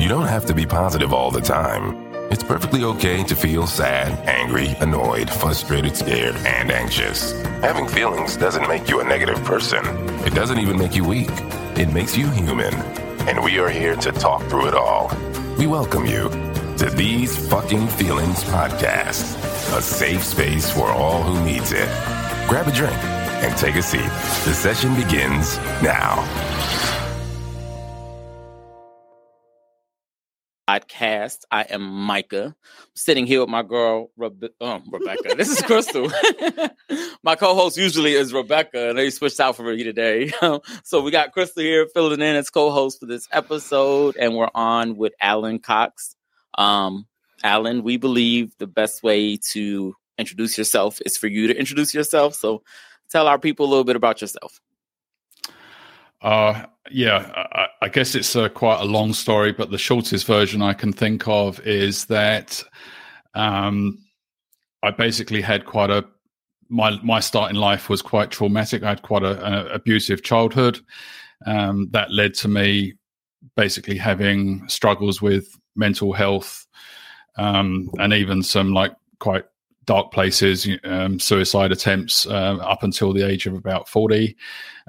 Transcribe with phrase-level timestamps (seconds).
[0.00, 1.94] You don't have to be positive all the time.
[2.32, 7.32] It's perfectly okay to feel sad, angry, annoyed, frustrated, scared, and anxious.
[7.60, 9.84] Having feelings doesn't make you a negative person.
[10.24, 11.28] It doesn't even make you weak.
[11.76, 12.72] It makes you human.
[13.28, 15.14] And we are here to talk through it all.
[15.58, 16.30] We welcome you
[16.78, 19.36] to These Fukken Feelings Podcast,
[19.76, 21.90] a safe space for all who needs it.
[22.48, 22.96] Grab a drink
[23.44, 24.10] and take a seat.
[24.46, 26.26] The session begins now.
[30.70, 31.38] Podcast.
[31.50, 32.44] I am Micah.
[32.46, 32.54] I'm
[32.94, 35.34] sitting here with my girl Rebe- um, Rebecca.
[35.34, 36.10] This is Crystal.
[37.24, 40.32] my co-host usually is Rebecca, and they switched out for me today.
[40.84, 44.96] so we got Crystal here filling in as co-host for this episode, and we're on
[44.96, 46.14] with Alan Cox.
[46.56, 47.06] Um,
[47.42, 52.34] Alan, we believe the best way to introduce yourself is for you to introduce yourself.
[52.34, 52.62] So
[53.10, 54.60] tell our people a little bit about yourself.
[56.22, 60.60] Uh, yeah, I, I guess it's a, quite a long story, but the shortest version
[60.62, 62.62] I can think of is that
[63.34, 63.98] um,
[64.82, 66.04] I basically had quite a
[66.68, 68.82] my my start in life was quite traumatic.
[68.82, 70.80] I had quite a, an abusive childhood
[71.46, 72.94] um, that led to me
[73.56, 76.66] basically having struggles with mental health
[77.36, 79.44] um, and even some like quite
[79.84, 84.36] dark places, um, suicide attempts uh, up until the age of about 40.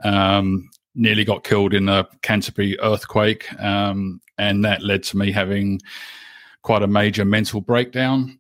[0.04, 3.52] Um, nearly got killed in a Canterbury earthquake.
[3.62, 5.80] Um, and that led to me having
[6.64, 8.40] quite a major mental breakdown.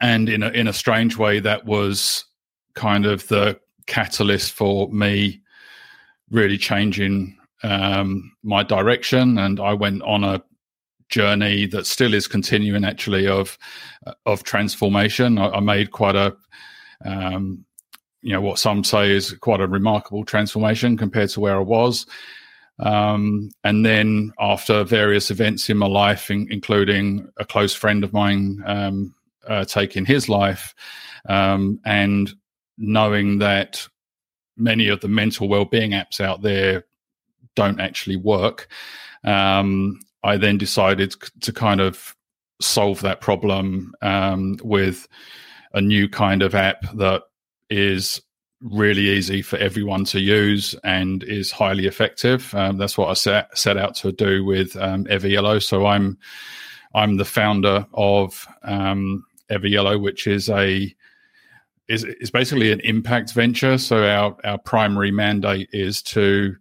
[0.00, 2.24] And in a, in a strange way, that was
[2.74, 5.40] kind of the catalyst for me
[6.30, 9.38] really changing um, my direction.
[9.38, 10.42] And I went on a
[11.08, 13.56] journey that still is continuing actually of
[14.26, 15.38] of transformation.
[15.38, 16.36] I, I made quite a
[17.04, 17.64] um,
[18.24, 22.06] you know what some say is quite a remarkable transformation compared to where I was.
[22.78, 28.14] Um, and then after various events in my life, in, including a close friend of
[28.14, 29.14] mine um,
[29.46, 30.74] uh, taking his life,
[31.28, 32.32] um, and
[32.78, 33.86] knowing that
[34.56, 36.84] many of the mental well-being apps out there
[37.54, 38.68] don't actually work,
[39.24, 42.16] um, I then decided to kind of
[42.62, 45.06] solve that problem um, with
[45.74, 47.24] a new kind of app that
[47.74, 48.22] is
[48.60, 52.54] really easy for everyone to use and is highly effective.
[52.54, 55.06] Um, that's what I set, set out to do with um.
[55.60, 56.18] So I'm
[56.94, 59.24] I'm the founder of um,
[59.98, 60.94] which is a
[61.88, 63.76] is is basically an impact venture.
[63.78, 66.56] So our our primary mandate is to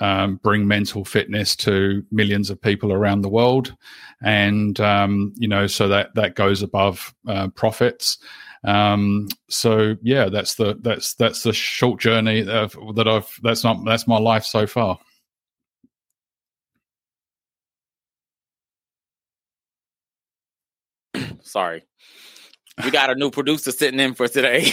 [0.00, 3.74] um, bring mental fitness to millions of people around the world,
[4.20, 8.18] and um, you know, so that that goes above uh, profits.
[8.64, 13.84] Um, so yeah, that's the that's that's the short journey of, that I've that's not
[13.84, 14.98] that's my life so far.
[21.42, 21.84] Sorry.
[22.82, 24.64] We got a new producer sitting in for today.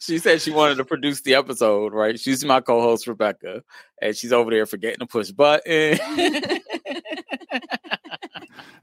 [0.00, 2.18] she said she wanted to produce the episode, right?
[2.18, 3.62] She's my co-host Rebecca,
[4.00, 5.98] and she's over there forgetting to push button.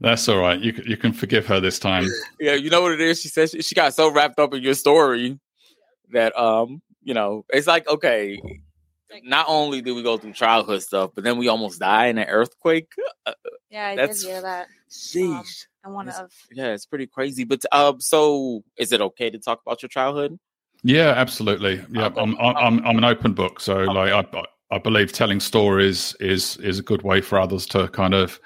[0.04, 0.60] That's all right.
[0.60, 2.06] You you can forgive her this time.
[2.40, 3.22] Yeah, you know what it is.
[3.22, 5.40] She says she, she got so wrapped up in your story
[6.12, 8.42] that um, you know, it's like okay,
[9.24, 12.28] not only did we go through childhood stuff, but then we almost die in an
[12.28, 12.92] earthquake.
[13.26, 13.32] Uh,
[13.70, 14.68] yeah, I did hear that.
[14.92, 15.68] Sheesh.
[15.86, 17.46] Um, one of yeah, it's pretty crazy.
[17.46, 20.38] But um, so is it okay to talk about your childhood?
[20.84, 21.82] Yeah, absolutely.
[21.90, 22.20] Yeah, okay.
[22.20, 24.12] I'm, I'm I'm an open book, so okay.
[24.14, 24.44] like I
[24.76, 28.38] I believe telling stories is is a good way for others to kind of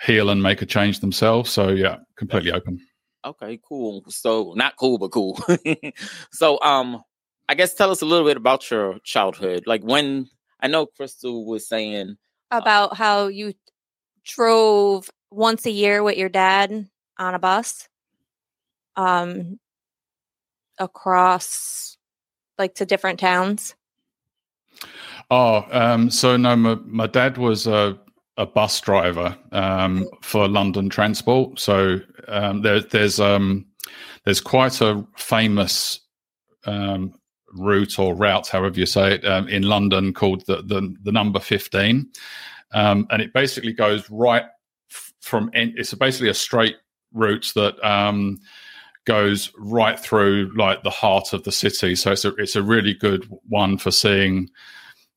[0.00, 1.50] heal and make a change themselves.
[1.50, 2.80] So yeah, completely open.
[3.24, 4.04] Okay, cool.
[4.08, 5.38] So not cool, but cool.
[6.32, 7.02] so um,
[7.48, 9.64] I guess tell us a little bit about your childhood.
[9.66, 10.28] Like when
[10.60, 12.16] I know Crystal was saying
[12.50, 13.54] uh about uh, how you
[14.24, 16.88] drove once a year with your dad
[17.18, 17.88] on a bus,
[18.96, 19.58] um,
[20.78, 21.96] across
[22.56, 23.74] like to different towns.
[25.30, 27.98] Oh, um, so no, my, my dad was a
[28.38, 31.60] a bus driver um, for London Transport.
[31.60, 33.66] So um, there, there's um,
[34.24, 36.00] there's quite a famous
[36.64, 37.12] um,
[37.52, 41.40] route or route, however you say it, um, in London called the the, the number
[41.40, 42.10] fifteen,
[42.72, 44.44] um, and it basically goes right
[45.20, 45.50] from.
[45.52, 46.76] It's basically a straight
[47.12, 47.76] route that
[49.04, 51.96] goes right through like the heart of the city.
[51.96, 54.50] So it's a it's a really good one for seeing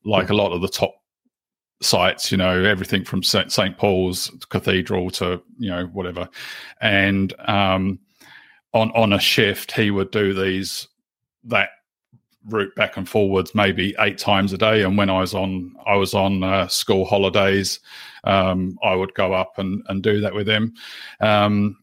[0.04, 0.94] like a lot of the top
[1.84, 3.76] sites, you know, everything from St.
[3.76, 6.28] Paul's Cathedral to, you know, whatever.
[6.80, 7.98] And um,
[8.72, 10.88] on on a shift, he would do these
[11.44, 11.70] that
[12.48, 14.82] route back and forwards maybe eight times a day.
[14.82, 17.80] And when I was on, I was on uh, school holidays,
[18.24, 20.74] um, I would go up and, and do that with him.
[21.20, 21.76] Um,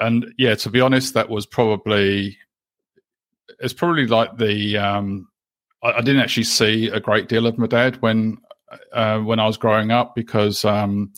[0.00, 2.36] and yeah, to be honest, that was probably
[3.60, 5.28] it's probably like the um,
[5.82, 8.38] I, I, didn't actually see a great deal of my dad when
[8.92, 11.12] uh, when I was growing up because um,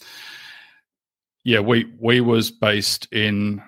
[1.44, 3.62] yeah, we we was based in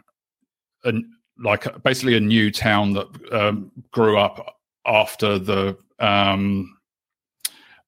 [1.38, 4.56] like basically a new town that um, grew up
[4.87, 6.77] after the um,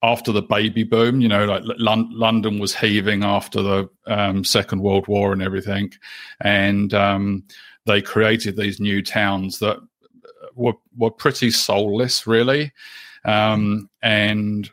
[0.03, 1.21] after the baby boom.
[1.21, 5.93] You know, like L- London was heaving after the um, Second World War and everything,
[6.41, 7.45] and um,
[7.87, 9.79] they created these new towns that
[10.55, 12.73] were were pretty soulless, really.
[13.25, 14.71] Um, and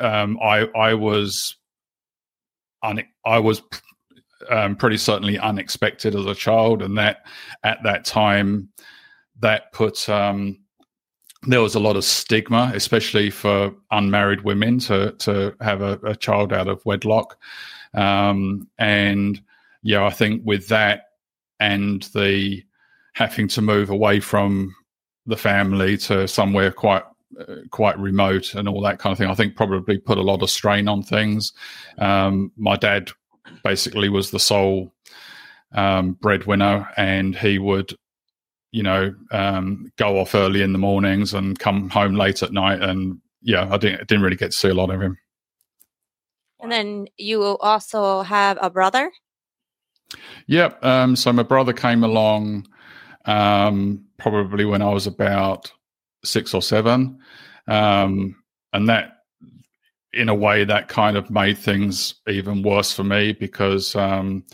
[0.00, 1.56] um, I I was
[2.82, 3.62] un- I was
[4.50, 7.26] um, pretty certainly unexpected as a child, and that
[7.64, 8.68] at that time
[9.40, 10.58] that put um,
[11.42, 16.16] there was a lot of stigma, especially for unmarried women to to have a, a
[16.16, 17.38] child out of wedlock,
[17.94, 19.40] um, and
[19.82, 21.02] yeah, I think with that
[21.60, 22.62] and the
[23.14, 24.74] having to move away from
[25.26, 27.02] the family to somewhere quite
[27.38, 29.28] uh, quite remote and all that kind of thing.
[29.28, 31.52] I think probably put a lot of strain on things.
[31.98, 33.10] Um, my dad
[33.64, 34.92] basically was the sole
[35.72, 37.94] um, breadwinner, and he would,
[38.72, 42.82] you know, um, go off early in the mornings and come home late at night.
[42.82, 45.18] And yeah, I didn't didn't really get to see a lot of him.
[46.60, 49.12] And then you also have a brother.
[50.46, 50.84] Yep.
[50.84, 52.66] Um, so my brother came along
[53.26, 55.70] um, probably when I was about
[56.28, 57.18] six or seven,
[57.66, 58.36] um,
[58.72, 59.14] and that
[60.12, 64.44] in a way that kind of made things even worse for me because um,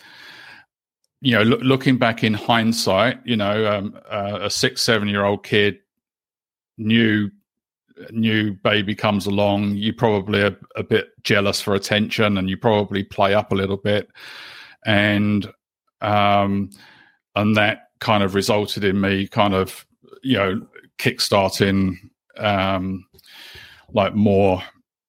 [1.21, 5.25] you know lo- looking back in hindsight you know um, uh, a six seven year
[5.25, 5.79] old kid
[6.76, 7.31] new
[8.11, 13.05] new baby comes along you probably are a bit jealous for attention and you probably
[13.05, 14.09] play up a little bit.
[14.85, 15.47] And
[16.00, 16.71] um
[17.37, 19.87] and that kind of resulted in me kind of
[20.23, 20.67] you know
[20.99, 21.96] kickstarting
[22.38, 23.06] um
[23.93, 24.62] like more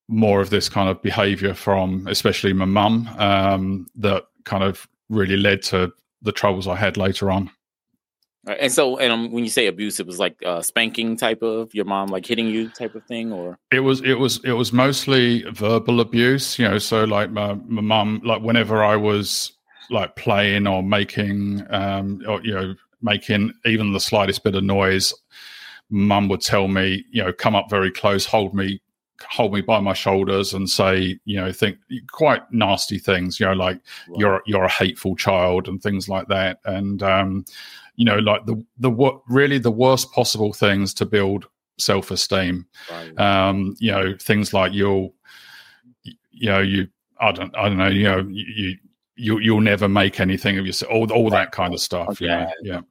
[0.07, 5.37] more of this kind of behavior from especially my mum um, that kind of really
[5.37, 5.91] led to
[6.21, 7.49] the troubles I had later on.
[8.47, 11.73] And so, and um, when you say abuse, it was like uh, spanking type of
[11.73, 14.71] your mom, like hitting you type of thing, or it was it was it was
[14.71, 16.59] mostly verbal abuse.
[16.59, 19.51] You know, so like my my mum, like whenever I was
[19.89, 25.11] like playing or making, um, or you know, making even the slightest bit of noise,
[25.89, 28.81] mum would tell me, you know, come up very close, hold me
[29.29, 31.77] hold me by my shoulders and say, you know, think
[32.11, 33.79] quite nasty things, you know, like
[34.09, 34.19] right.
[34.19, 37.45] you're you're a hateful child and things like that, and um,
[37.95, 41.47] you know, like the the what really the worst possible things to build
[41.77, 42.65] self esteem.
[42.91, 43.19] Right.
[43.19, 45.13] Um, you know, things like you'll,
[46.03, 46.87] you know, you
[47.19, 48.77] I don't I don't know, you know, you.
[49.17, 50.91] You, you'll never make anything of yourself.
[50.91, 52.09] All, all that kind of stuff.
[52.09, 52.25] Okay.
[52.25, 52.81] Yeah, yeah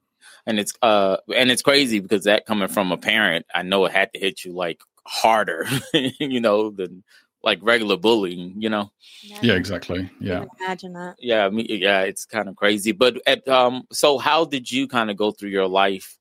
[0.45, 3.91] and it's uh and it's crazy because that coming from a parent i know it
[3.91, 7.03] had to hit you like harder, you know, than
[7.43, 8.91] like regular bullying, you know.
[9.21, 10.09] Yeah, exactly.
[10.19, 10.45] Yeah.
[10.59, 11.15] Imagine that.
[11.19, 12.91] Yeah, I mean, yeah, it's kind of crazy.
[12.91, 16.17] But at, um, so how did you kind of go through your life?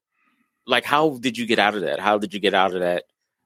[0.66, 2.00] Like, how did you get out of that?
[2.00, 3.04] How did you get out of that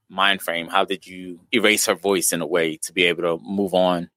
[0.08, 0.68] mind frame?
[0.68, 4.10] How did you erase her voice in a way to be able to move on?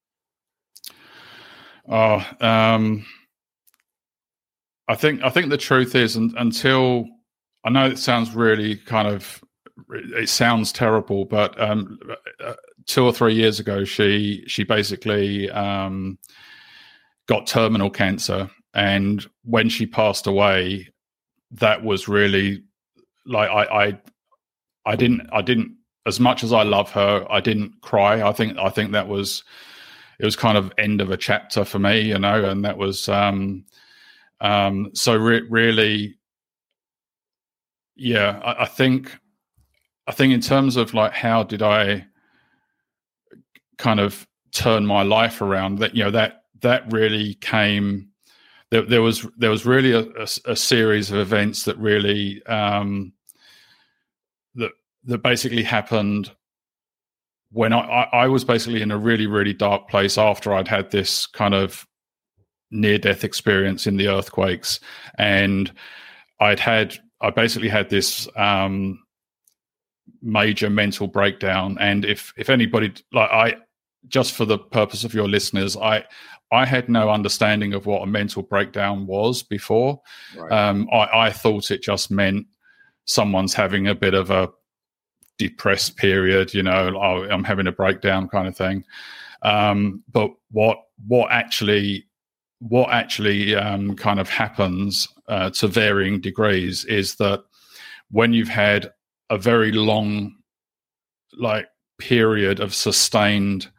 [1.87, 3.05] Oh, um,
[4.91, 7.07] I think I think the truth is, and, until
[7.63, 9.41] I know it sounds really kind of
[9.89, 11.97] it sounds terrible, but um,
[12.87, 16.19] two or three years ago, she she basically um,
[17.27, 20.89] got terminal cancer, and when she passed away,
[21.51, 22.61] that was really
[23.25, 24.01] like I, I
[24.85, 28.27] I didn't I didn't as much as I love her, I didn't cry.
[28.27, 29.45] I think I think that was
[30.19, 33.07] it was kind of end of a chapter for me, you know, and that was
[33.07, 33.63] um,
[34.41, 36.15] um, so re- really,
[37.95, 39.17] yeah, I, I think
[40.07, 42.05] I think in terms of like how did I
[43.77, 48.09] kind of turn my life around that you know that that really came
[48.71, 53.13] there, there was there was really a, a, a, series of events that really um
[54.55, 54.71] that
[55.05, 56.31] that basically happened
[57.51, 60.89] when I, I, I was basically in a really really dark place after I'd had
[60.89, 61.85] this kind of
[62.71, 64.79] near death experience in the earthquakes
[65.17, 65.71] and
[66.39, 69.03] I'd had I basically had this um
[70.21, 73.55] major mental breakdown and if if anybody like i
[74.07, 76.03] just for the purpose of your listeners i
[76.51, 79.99] i had no understanding of what a mental breakdown was before
[80.37, 80.51] right.
[80.51, 82.45] um i i thought it just meant
[83.05, 84.49] someone's having a bit of a
[85.41, 88.85] depressed period, you know, oh, I'm having a breakdown kind of thing.
[89.41, 92.05] Um, but what what actually
[92.61, 97.43] what actually um, kind of happens uh, to varying degrees is that
[98.11, 98.91] when you've had
[99.31, 100.35] a very long
[101.33, 103.69] like period of sustained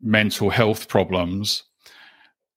[0.00, 1.62] mental health problems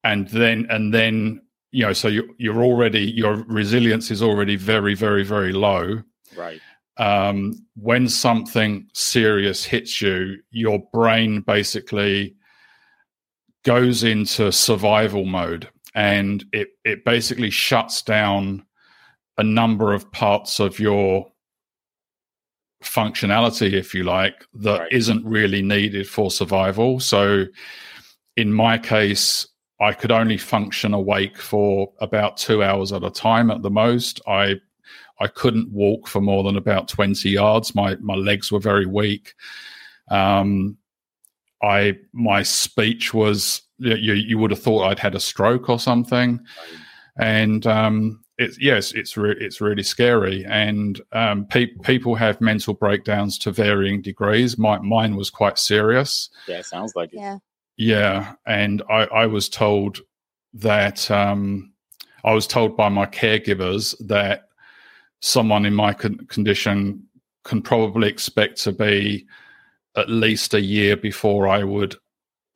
[0.04, 4.96] and then and then you know so you, you're already your resilience is already very
[4.96, 6.02] very very low.
[6.36, 6.62] Right.
[6.98, 12.37] Um, when something serious hits you your brain basically
[13.68, 18.64] goes into survival mode and it it basically shuts down
[19.38, 21.30] a number of parts of your
[22.82, 25.08] functionality if you like that Right.
[25.10, 27.02] not really needed for survival.
[27.02, 27.46] So
[28.38, 29.46] in my case
[29.82, 34.22] i could only function awake for about 2 hours at a time at the most.
[34.28, 34.56] I
[35.20, 37.76] i couldn't walk for more than about 20 yards.
[37.76, 39.34] My my legs were very weak.
[40.10, 40.78] Um
[41.62, 46.40] I my speech was you you would have thought I'd had a stroke or something,
[47.20, 52.74] and um, it's yes, it's re- it's really scary, and um, pe- people have mental
[52.74, 54.58] breakdowns to varying degrees.
[54.58, 56.30] My mine was quite serious.
[56.48, 57.38] yeah it sounds like it Yeah.
[57.80, 60.00] Yeah, and I, I was told
[60.54, 61.74] that um,
[62.24, 64.50] I was told by my caregivers that
[65.22, 67.04] someone in my con- condition
[67.44, 69.28] can probably expect to be
[69.98, 71.96] at least a year before I would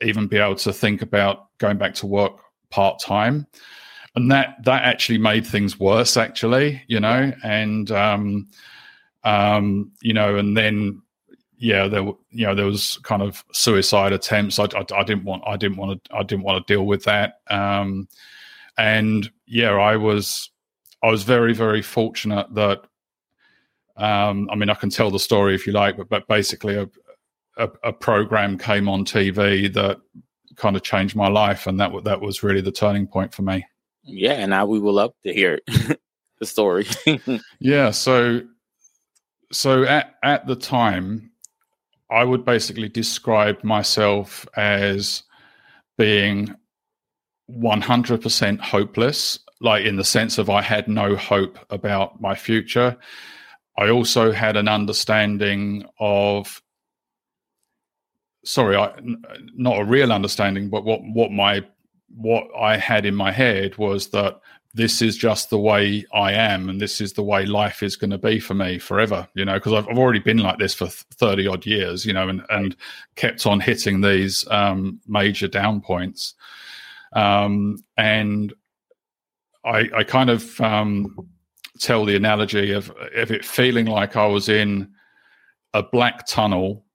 [0.01, 2.33] even be able to think about going back to work
[2.69, 3.47] part time,
[4.15, 6.17] and that that actually made things worse.
[6.17, 8.47] Actually, you know, and um,
[9.23, 11.01] um, you know, and then
[11.57, 14.59] yeah, there you know there was kind of suicide attempts.
[14.59, 17.03] I, I, I didn't want I didn't want to I didn't want to deal with
[17.03, 17.41] that.
[17.49, 18.07] Um,
[18.77, 20.49] and yeah, I was
[21.03, 22.81] I was very very fortunate that.
[23.97, 26.89] Um, I mean, I can tell the story if you like, but but basically, a,
[27.57, 29.97] a, a program came on TV that
[30.55, 33.65] kind of changed my life, and that that was really the turning point for me.
[34.03, 35.59] yeah and now we will love to hear
[36.39, 36.85] the story
[37.59, 38.41] Yeah, so
[39.51, 41.31] so at at the time,
[42.09, 45.23] I would basically describe myself as
[45.97, 46.55] being
[47.47, 52.33] one hundred percent hopeless, like in the sense of I had no hope about my
[52.35, 52.97] future.
[53.77, 56.61] I also had an understanding of
[58.43, 58.93] sorry, I,
[59.55, 61.65] not a real understanding, but what what my
[62.15, 64.39] what I had in my head was that
[64.73, 68.11] this is just the way I am, and this is the way life is going
[68.11, 69.27] to be for me forever.
[69.33, 72.05] You know, because I've, I've already been like this for thirty odd years.
[72.05, 72.75] You know, and and
[73.15, 76.35] kept on hitting these um, major down points,
[77.13, 78.53] um, and
[79.65, 81.29] I, I kind of um,
[81.79, 84.89] tell the analogy of of it feeling like I was in
[85.73, 86.85] a black tunnel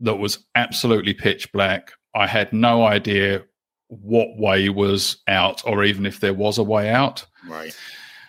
[0.00, 1.92] that was absolutely pitch black.
[2.14, 3.44] I had no idea
[3.88, 7.24] what way was out, or even if there was a way out.
[7.48, 7.76] right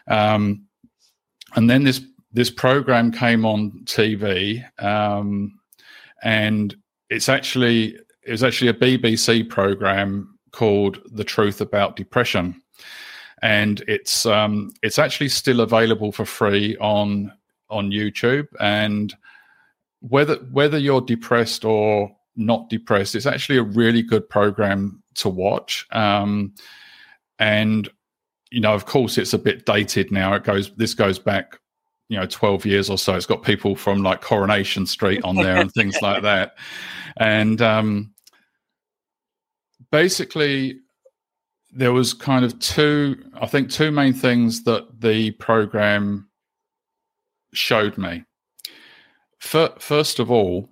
[0.08, 0.68] Um,
[1.56, 2.02] and then this
[2.34, 5.60] this program came on TV, um,
[6.24, 6.76] and
[7.10, 12.62] it's actually it was actually a BBC program called "The Truth About Depression,"
[13.42, 17.32] and it's um, it's actually still available for free on
[17.70, 18.48] on YouTube.
[18.60, 19.16] And
[20.02, 25.86] whether whether you're depressed or not depressed, it's actually a really good program to watch.
[25.92, 26.54] Um,
[27.40, 27.90] and
[28.52, 30.34] you know, of course, it's a bit dated now.
[30.34, 31.60] It goes this goes back,
[32.10, 33.16] you know, twelve years or so.
[33.16, 36.56] It's got people from like Coronation Street on there and things like that.
[37.18, 38.14] And um,
[39.92, 40.80] basically,
[41.72, 46.30] there was kind of two, I think, two main things that the program
[47.54, 48.24] showed me.
[49.40, 50.70] Fir- First of all,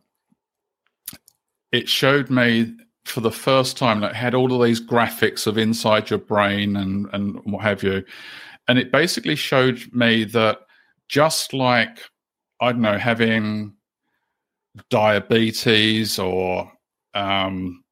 [1.71, 2.73] it showed me
[3.05, 6.75] for the first time that it had all of these graphics of inside your brain
[6.75, 8.03] and and what have you,
[8.67, 10.59] and it basically showed me that
[11.07, 11.99] just like
[12.61, 13.75] I don't know having
[14.89, 16.71] diabetes or
[17.13, 17.83] um,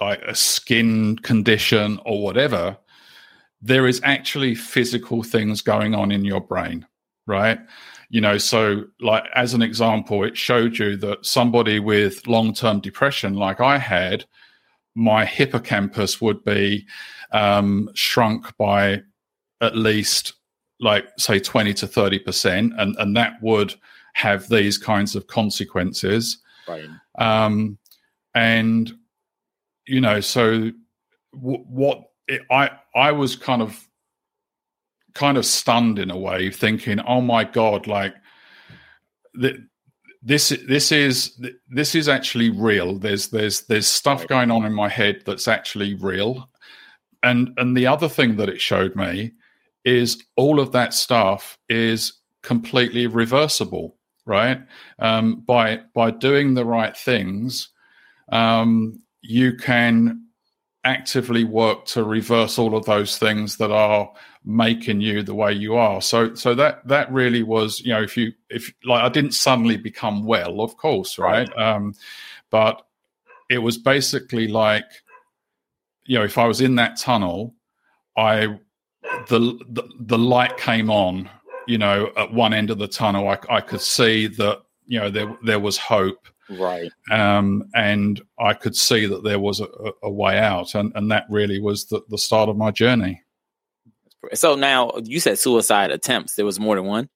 [0.00, 2.76] like a skin condition or whatever,
[3.60, 6.86] there is actually physical things going on in your brain,
[7.26, 7.58] right?
[8.12, 12.80] You know, so like as an example, it showed you that somebody with long term
[12.80, 14.26] depression, like I had,
[14.94, 16.86] my hippocampus would be
[17.32, 19.00] um, shrunk by
[19.62, 20.34] at least
[20.78, 23.74] like say 20 to 30 percent and and that would
[24.12, 26.38] have these kinds of consequences.
[26.68, 26.88] Right.
[27.18, 27.78] Um
[28.34, 28.92] and
[29.86, 30.70] you know so
[31.34, 33.88] w- what it, i i was kind of
[35.14, 38.14] kind of stunned in a way thinking oh my god like
[40.22, 42.98] this this is this is actually real.
[42.98, 46.48] There's there's there's stuff going on in my head that's actually real,
[47.22, 49.32] and and the other thing that it showed me
[49.84, 54.60] is all of that stuff is completely reversible, right?
[55.00, 57.70] Um, by by doing the right things,
[58.30, 60.26] um, you can
[60.84, 64.12] actively work to reverse all of those things that are
[64.44, 66.00] making you the way you are.
[66.02, 69.76] So so that that really was you know if you if like i didn't suddenly
[69.76, 71.74] become well of course right, right.
[71.74, 71.94] um
[72.50, 72.84] but
[73.48, 74.84] it was basically like
[76.04, 77.54] you know if i was in that tunnel
[78.16, 78.46] i
[79.28, 81.28] the the, the light came on
[81.66, 83.28] you know at one end of the tunnel.
[83.28, 86.28] I, I could see that you know there there was hope.
[86.50, 86.90] Right.
[87.10, 89.68] Um and i could see that there was a,
[90.02, 90.74] a way out.
[90.74, 93.22] And and that really was the, the start of my journey
[94.34, 96.34] so now you said suicide attempts.
[96.34, 97.08] There was more than one.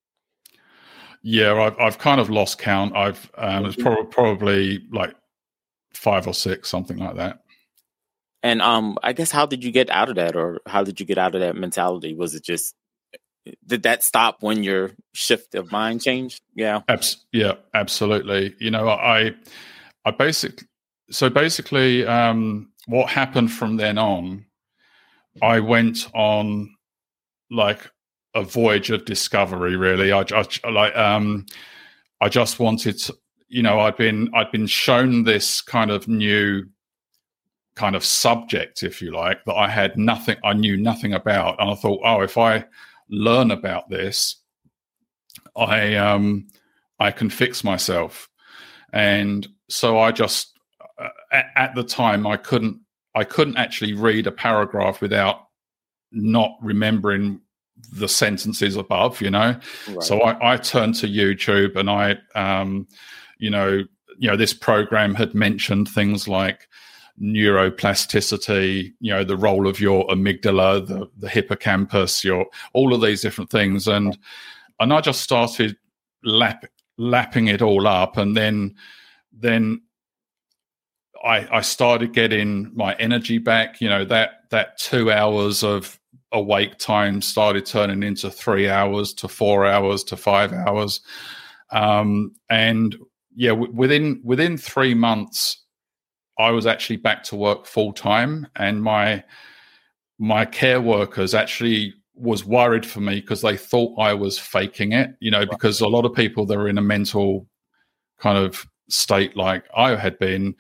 [1.22, 2.94] Yeah, I've I've kind of lost count.
[2.96, 5.14] I've um, it's probably probably like
[5.92, 7.40] five or six, something like that.
[8.42, 11.06] And um, I guess how did you get out of that, or how did you
[11.06, 12.14] get out of that mentality?
[12.14, 12.74] Was it just
[13.66, 16.40] did that stop when your shift of mind changed?
[16.54, 18.54] Yeah, Abs- yeah, absolutely.
[18.60, 19.32] You know, I
[20.04, 20.68] I basically
[21.10, 24.44] so basically um, what happened from then on,
[25.42, 26.75] I went on
[27.50, 27.90] like
[28.34, 29.76] a voyage of discovery.
[29.76, 30.24] Really, I,
[30.64, 31.46] I like um,
[32.20, 33.14] I just wanted to,
[33.48, 36.64] you know, I'd been I'd been shown this kind of new
[37.74, 41.70] kind of subject, if you like, that I had nothing, I knew nothing about, and
[41.70, 42.64] I thought, oh, if I
[43.10, 44.36] learn about this,
[45.54, 46.48] I um,
[46.98, 48.28] I can fix myself,
[48.92, 50.58] and so I just
[50.98, 52.80] uh, at, at the time I couldn't
[53.14, 55.45] I couldn't actually read a paragraph without
[56.12, 57.40] not remembering
[57.92, 59.58] the sentences above, you know.
[59.88, 60.02] Right.
[60.02, 62.88] So I, I turned to YouTube and I, um,
[63.38, 63.84] you know,
[64.18, 66.68] you know, this program had mentioned things like
[67.20, 73.22] neuroplasticity, you know, the role of your amygdala, the, the hippocampus, your all of these
[73.22, 74.18] different things, and
[74.80, 75.76] and I just started
[76.24, 76.64] lap,
[76.98, 78.74] lapping it all up, and then
[79.32, 79.82] then
[81.26, 83.80] I, I started getting my energy back.
[83.80, 85.98] You know that that two hours of
[86.32, 91.00] awake time started turning into three hours to four hours to five hours,
[91.72, 92.96] um, and
[93.34, 95.64] yeah, w- within within three months,
[96.38, 99.24] I was actually back to work full time, and my
[100.18, 105.10] my care workers actually was worried for me because they thought I was faking it.
[105.20, 107.48] You know, because a lot of people that are in a mental
[108.20, 110.54] kind of state like I had been,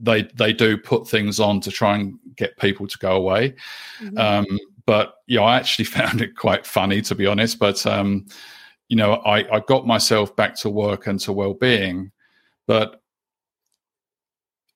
[0.00, 3.54] they they do put things on to try and get people to go away.
[4.00, 4.18] Mm-hmm.
[4.18, 7.58] Um, but you know, I actually found it quite funny to be honest.
[7.58, 8.26] But um,
[8.88, 12.12] you know, I, I got myself back to work and to well-being,
[12.66, 13.00] but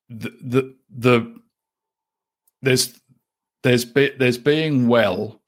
[0.08, 1.40] the the, the
[2.62, 2.98] there's
[3.62, 5.40] there's be, there's being well,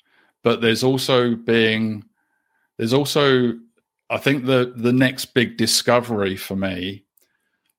[0.43, 2.05] but there's also being
[2.77, 3.55] there's also
[4.11, 7.05] I think the the next big discovery for me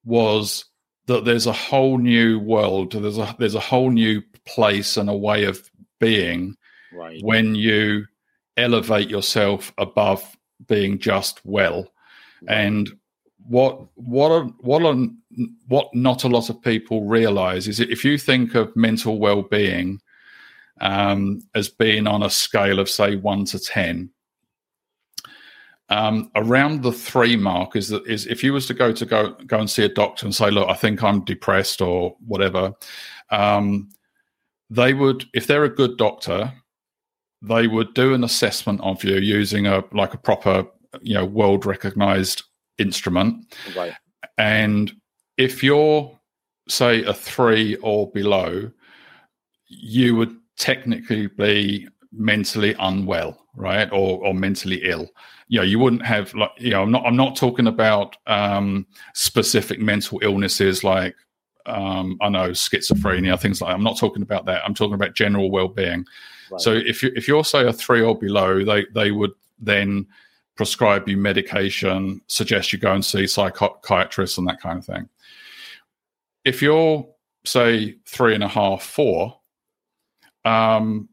[0.04, 0.65] was
[1.12, 2.93] that there's a whole new world.
[2.93, 5.69] There's a there's a whole new place and a way of
[6.00, 6.56] being
[6.93, 7.21] right.
[7.24, 8.06] when you
[8.58, 11.88] elevate yourself above being just well.
[12.41, 12.58] Right.
[12.58, 12.89] And
[13.47, 15.10] what what what
[15.67, 20.00] what not a lot of people realize is that if you think of mental well-being
[20.80, 24.10] um, as being on a scale of say one to ten,
[25.91, 29.36] um, around the three mark is that is if you was to go to go
[29.45, 32.73] go and see a doctor and say, look, I think I'm depressed or whatever,
[33.30, 33.89] um,
[34.69, 36.54] they would, if they're a good doctor,
[37.41, 40.65] they would do an assessment of you using a like a proper,
[41.01, 42.43] you know, world recognized
[42.77, 43.54] instrument.
[43.75, 43.93] Right.
[44.38, 44.93] And
[45.38, 46.17] if you're
[46.69, 48.71] say a three or below,
[49.67, 55.10] you would technically be mentally unwell, right, or or mentally ill
[55.51, 58.87] you know you wouldn't have like you know i'm not i'm not talking about um
[59.13, 61.13] specific mental illnesses like
[61.65, 63.75] um i know schizophrenia things like that.
[63.75, 66.05] i'm not talking about that i'm talking about general well-being
[66.49, 66.61] right.
[66.61, 70.07] so if you if you're say a three or below they they would then
[70.55, 75.07] prescribe you medication suggest you go and see psychiatrists and that kind of thing
[76.45, 77.05] if you're
[77.45, 79.37] say three and a half four
[80.45, 81.09] um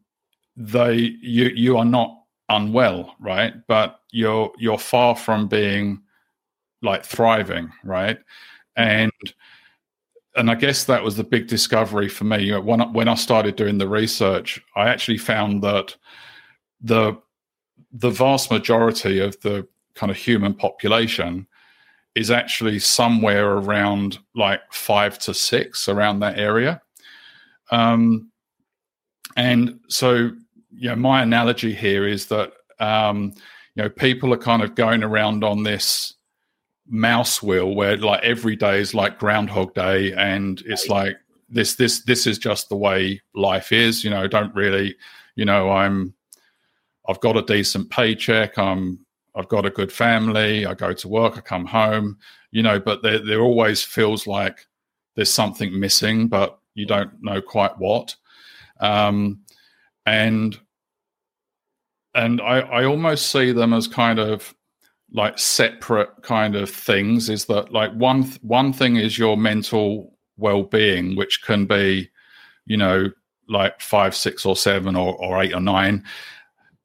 [0.56, 2.17] they you you are not
[2.48, 3.54] unwell, right?
[3.66, 6.02] But you're you're far from being
[6.82, 8.18] like thriving, right?
[8.76, 9.12] And
[10.36, 12.56] and I guess that was the big discovery for me.
[12.56, 15.96] When I, when I started doing the research, I actually found that
[16.80, 17.20] the
[17.92, 21.46] the vast majority of the kind of human population
[22.14, 26.80] is actually somewhere around like five to six around that area.
[27.70, 28.30] Um,
[29.36, 30.32] and so,
[30.78, 33.34] you know, my analogy here is that um,
[33.74, 36.14] you know people are kind of going around on this
[36.86, 41.16] mouse wheel where like every day is like Groundhog Day, and it's like
[41.48, 44.04] this this this is just the way life is.
[44.04, 44.96] You know, don't really,
[45.34, 46.14] you know, I'm
[47.08, 48.56] I've got a decent paycheck.
[48.56, 50.64] I'm I've got a good family.
[50.64, 51.36] I go to work.
[51.36, 52.18] I come home.
[52.52, 54.66] You know, but there there always feels like
[55.16, 58.14] there's something missing, but you don't know quite what.
[58.80, 59.40] Um,
[60.06, 60.58] and
[62.14, 64.54] and I, I almost see them as kind of
[65.12, 67.28] like separate kind of things.
[67.28, 72.10] Is that like one one thing is your mental well-being, which can be,
[72.66, 73.10] you know,
[73.48, 76.04] like five, six, or seven, or, or eight or nine.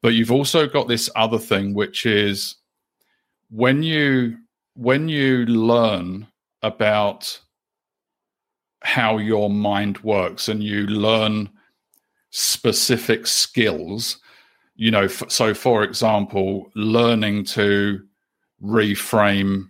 [0.02, 2.56] But you've also got this other thing, which is
[3.50, 4.36] when you
[4.74, 6.26] when you learn
[6.62, 7.40] about
[8.82, 11.48] how your mind works and you learn
[12.30, 14.18] specific skills
[14.76, 18.00] you know f- so for example learning to
[18.62, 19.64] reframe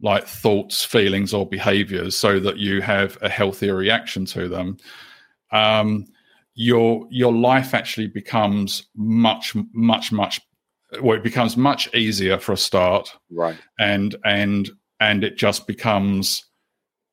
[0.00, 4.76] like thoughts feelings or behaviors so that you have a healthier reaction to them
[5.52, 6.06] um
[6.54, 10.40] your your life actually becomes much much much
[11.02, 13.58] well it becomes much easier for a start right.
[13.78, 14.70] and and
[15.00, 16.48] and it just becomes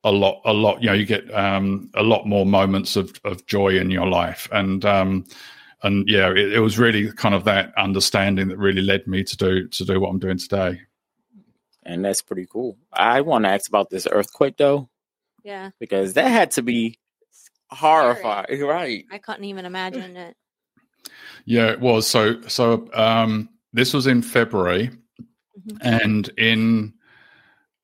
[0.06, 3.46] a lot a lot you know you get um, a lot more moments of, of
[3.48, 4.48] joy in your life.
[4.52, 5.26] And um,
[5.86, 9.38] and yeah it, it, was really kind of that understanding that really led me to
[9.38, 10.82] do to do what i'm doing today.
[11.88, 12.78] And that's pretty cool.
[12.92, 14.90] I want to ask about this earthquake though
[15.44, 15.70] yeah.
[15.80, 16.98] because that had to be
[17.70, 19.06] horrifying right?
[19.12, 20.36] I couldn't even imagine it.
[21.46, 22.08] Yeah it was.
[22.08, 25.78] So so um this was in february mm-hmm.
[25.82, 26.94] and in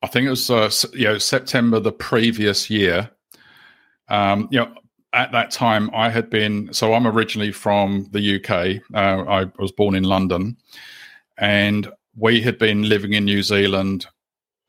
[0.04, 3.12] I think it was uh, you know September the previous year.
[4.08, 4.74] Um, you know,
[5.14, 8.82] at that time I had been so I'm originally from the UK.
[8.94, 10.58] Uh, I was born in London,
[11.38, 14.08] and we had been living in New Zealand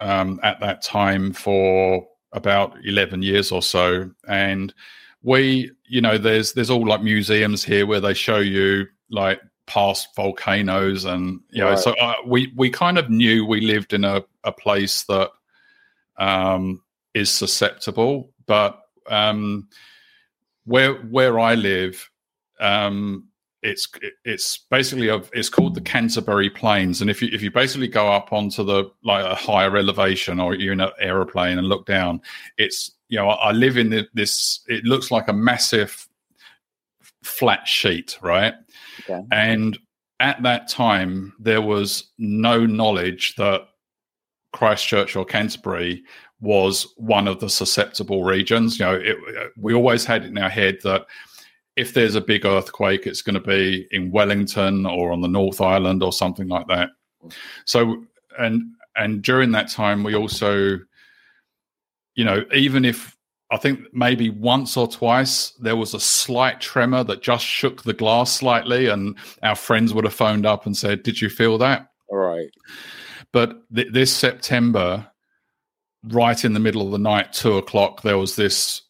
[0.00, 4.74] um, at that time for about 11 years or so, and
[5.22, 10.08] we you know there's there's all like museums here where they show you like past
[10.16, 14.22] volcanoes and you know so uh, we we kind of knew we lived in a,
[14.42, 15.30] a place that
[16.18, 16.82] um,
[17.14, 18.32] is susceptible.
[18.46, 19.68] But um,
[20.64, 22.08] where where I live
[22.60, 23.28] um,
[23.62, 23.88] it's
[24.24, 28.10] it's basically a, it's called the Canterbury Plains and if you if you basically go
[28.10, 32.20] up onto the like a higher elevation or you're in an aeroplane and look down
[32.58, 36.08] it's you know I, I live in the, this it looks like a massive
[37.22, 38.54] flat sheet right
[39.00, 39.22] Okay.
[39.30, 39.78] And
[40.20, 43.62] at that time, there was no knowledge that
[44.52, 46.04] Christchurch or Canterbury
[46.42, 48.78] was one of the susceptible regions.
[48.78, 49.16] You know, it,
[49.56, 51.06] we always had it in our head that
[51.76, 55.60] if there's a big earthquake, it's going to be in Wellington or on the North
[55.60, 56.90] Island or something like that.
[57.64, 58.04] So,
[58.38, 60.78] and and during that time, we also,
[62.14, 63.16] you know, even if
[63.50, 67.94] I think maybe once or twice there was a slight tremor that just shook the
[67.94, 71.86] glass slightly, and our friends would have phoned up and said, "Did you feel that?"
[72.08, 72.50] All right.
[73.32, 75.06] But th- this September,
[76.08, 78.82] right in the middle of the night, two o'clock, there was this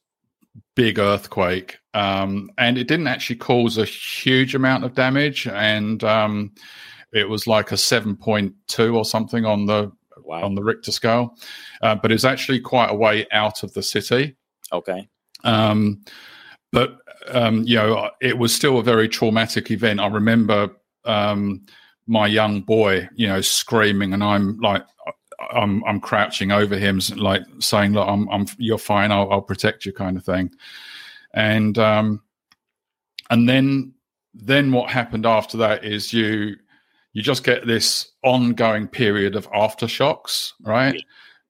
[0.74, 6.52] big earthquake, um, and it didn't actually cause a huge amount of damage, and um,
[7.12, 9.92] it was like a seven point two or something on the
[10.24, 10.42] wow.
[10.42, 11.36] on the Richter scale,
[11.82, 14.36] uh, but it's actually quite a way out of the city.
[14.72, 15.08] Okay.
[15.44, 16.04] Um,
[16.70, 16.98] but
[17.28, 20.00] um, you know, it was still a very traumatic event.
[20.00, 20.70] I remember
[21.04, 21.64] um,
[22.06, 24.84] my young boy, you know, screaming, and I'm like,
[25.52, 29.12] I'm I'm crouching over him, like saying, "Look, I'm, I'm you're fine.
[29.12, 30.50] I'll, I'll protect you," kind of thing.
[31.34, 32.22] And um,
[33.30, 33.94] and then
[34.34, 36.56] then what happened after that is you
[37.12, 41.02] you just get this ongoing period of aftershocks, right?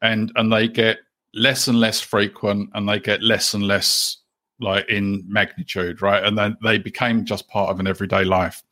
[0.03, 0.99] And and they get
[1.35, 4.19] less and less frequent and they get less and less
[4.61, 8.63] like in magnitude right and then they became just part of an everyday life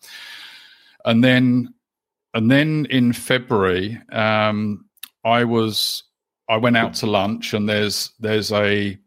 [1.04, 1.72] and then
[2.34, 4.84] and then in february um
[5.24, 6.04] i was
[6.48, 8.98] i went out to lunch and there's there's a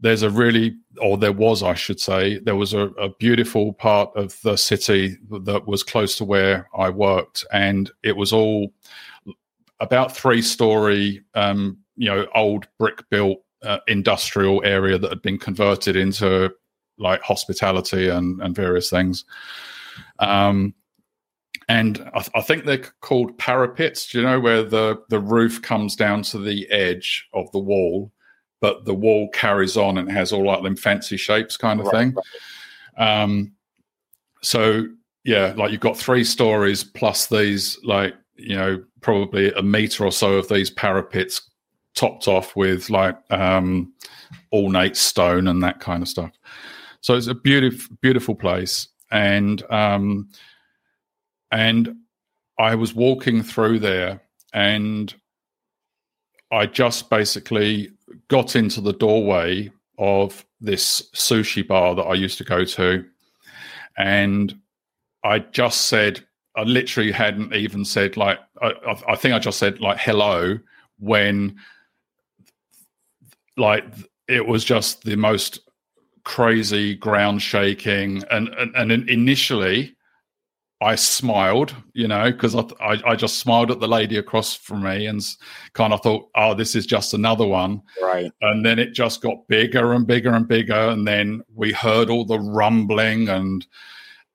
[0.00, 4.10] there's a really or there was i should say there was a, a beautiful part
[4.16, 8.72] of the city that was close to where i worked and it was all
[9.80, 15.38] about three story um, you know old brick built uh, industrial area that had been
[15.38, 16.50] converted into
[16.98, 19.24] like hospitality and, and various things.
[20.18, 20.74] Um,
[21.70, 24.10] and I, I, think they're called parapets.
[24.10, 28.10] Do you know where the the roof comes down to the edge of the wall,
[28.60, 31.92] but the wall carries on and has all like them fancy shapes, kind of right,
[31.92, 32.14] thing.
[32.98, 33.52] Um,
[34.42, 34.88] so
[35.22, 40.12] yeah, like you've got three stories plus these like you know probably a meter or
[40.12, 41.40] so of these parapets
[41.94, 43.92] topped off with like um,
[44.52, 46.32] ornate stone and that kind of stuff.
[47.00, 50.28] So it's a beautiful, beautiful place, and um,
[51.50, 51.96] and
[52.58, 54.20] I was walking through there,
[54.52, 55.14] and
[56.52, 57.90] I just basically
[58.28, 63.04] got into the doorway of this sushi bar that I used to go to,
[63.96, 64.54] and
[65.24, 66.24] I just said,
[66.56, 68.72] I literally hadn't even said like, I,
[69.08, 70.58] I think I just said like hello
[70.98, 71.56] when
[73.56, 73.84] like
[74.28, 75.60] it was just the most
[76.24, 78.24] crazy ground shaking.
[78.30, 79.94] And and, and initially
[80.82, 84.82] I smiled, you know, because I, I, I just smiled at the lady across from
[84.82, 85.20] me and
[85.74, 88.32] kind of thought, oh, this is just another one, right?
[88.40, 92.24] And then it just got bigger and bigger and bigger, and then we heard all
[92.24, 93.66] the rumbling and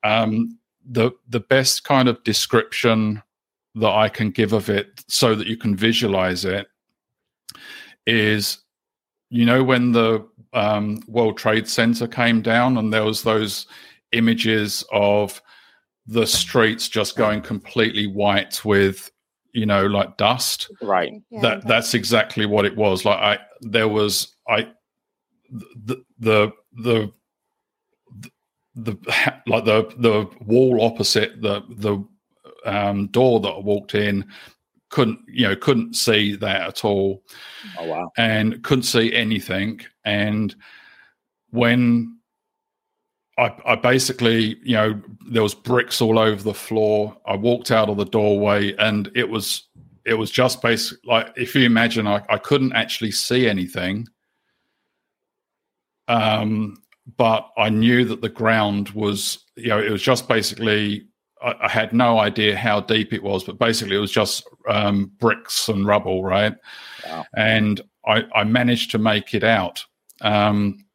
[0.03, 3.23] um, the the best kind of description
[3.73, 6.67] that I can give of it, so that you can visualize it,
[8.05, 8.59] is
[9.31, 13.65] you know when the um, World Trade Center came down and there was those
[14.11, 15.41] images of
[16.07, 19.11] the streets just going completely white with
[19.53, 20.71] you know like dust.
[20.81, 21.13] Right.
[21.29, 21.41] Yeah.
[21.41, 23.05] that that's exactly what it was.
[23.05, 24.67] Like i there was i
[25.51, 27.11] the the the,
[28.75, 28.97] the
[29.47, 32.05] like the the wall opposite the the
[32.65, 34.25] um, door that I walked in
[34.89, 37.21] couldn't you know couldn't see that at all
[37.79, 38.11] oh wow.
[38.17, 39.81] and couldn't see anything.
[40.03, 40.55] And
[41.49, 42.14] when
[43.37, 47.89] I, I, basically you know there was bricks all over the floor i walked out
[47.89, 49.67] of the doorway and it was
[50.05, 54.07] it was just basically like if you imagine i, I couldn't actually see anything
[56.07, 56.81] um
[57.17, 61.05] but i knew that the ground was you know it was just basically
[61.41, 65.11] I, I had no idea how deep it was, but basically it was just um,
[65.19, 66.55] bricks and rubble, right?
[67.05, 67.25] Wow.
[67.35, 69.83] And I, I, managed to make it out.
[70.21, 70.85] Um,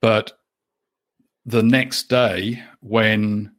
[0.00, 0.32] but
[1.46, 3.52] the next day, when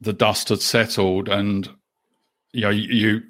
[0.00, 1.68] the dust had settled and
[2.52, 3.20] you know you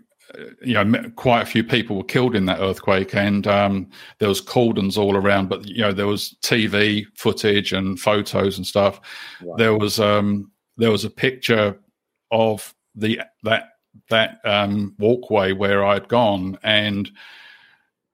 [0.62, 4.40] you know quite a few people were killed in that earthquake and um, there was
[4.40, 9.00] cordons all around but you know there was tv footage and photos and stuff
[9.42, 9.57] wow.
[9.57, 11.76] there was um, there was a picture
[12.31, 13.70] of the that
[14.09, 17.11] that um, walkway where I'd gone, and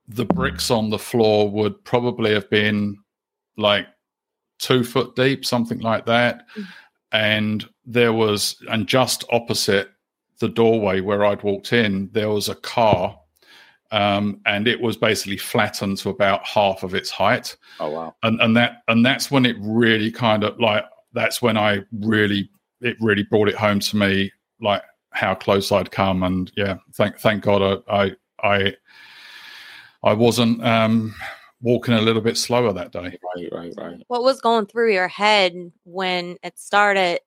[0.07, 2.97] the bricks on the floor would probably have been
[3.57, 3.87] like
[4.59, 6.45] two foot deep, something like that.
[6.55, 6.65] Mm.
[7.11, 9.89] And there was, and just opposite
[10.39, 13.19] the doorway where I'd walked in, there was a car,
[13.91, 17.55] um, and it was basically flattened to about half of its height.
[17.79, 18.15] Oh wow!
[18.23, 22.49] And and that and that's when it really kind of like that's when I really
[22.81, 26.23] it really brought it home to me, like how close I'd come.
[26.23, 28.75] And yeah, thank thank God I I
[30.03, 31.15] I wasn't um,
[31.61, 33.17] walking a little bit slower that day.
[33.35, 34.03] Right, right, right.
[34.07, 37.19] What was going through your head when it started?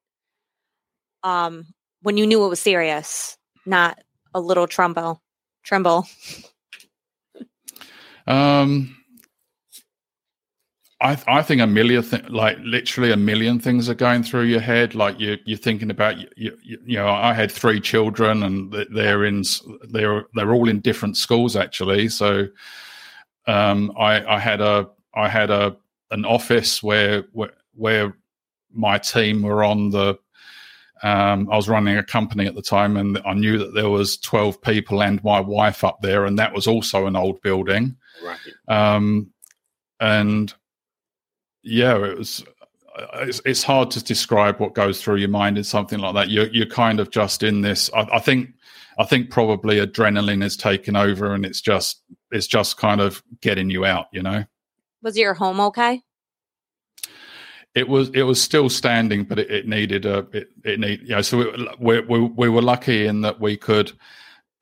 [1.22, 1.66] Um,
[2.02, 3.98] when you knew it was serious, not
[4.34, 5.20] a little tremble,
[5.64, 6.06] tremble.
[8.26, 8.96] Um,
[11.02, 14.60] I, I think a million, th- like literally a million things are going through your
[14.60, 14.94] head.
[14.94, 19.24] Like you, you're thinking about, you, you, you know, I had three children, and they're
[19.24, 19.42] in,
[19.88, 22.08] they're they're all in different schools actually.
[22.08, 22.48] So,
[23.46, 25.76] um, I, I had a, I had a,
[26.10, 28.16] an office where where, where
[28.72, 30.18] my team were on the.
[31.02, 34.18] Um, I was running a company at the time, and I knew that there was
[34.18, 37.96] twelve people and my wife up there, and that was also an old building.
[38.22, 38.38] Right.
[38.68, 39.30] Um,
[39.98, 40.52] and
[41.62, 42.44] yeah, it was.
[43.14, 46.28] It's, it's hard to describe what goes through your mind in something like that.
[46.28, 47.90] You're you're kind of just in this.
[47.94, 48.50] I, I think
[48.98, 53.70] I think probably adrenaline is taken over, and it's just it's just kind of getting
[53.70, 54.06] you out.
[54.12, 54.44] You know.
[55.02, 56.02] Was your home okay?
[57.74, 61.14] It was it was still standing, but it, it needed a it, it need you
[61.14, 61.22] know.
[61.22, 63.92] So we, we we were lucky in that we could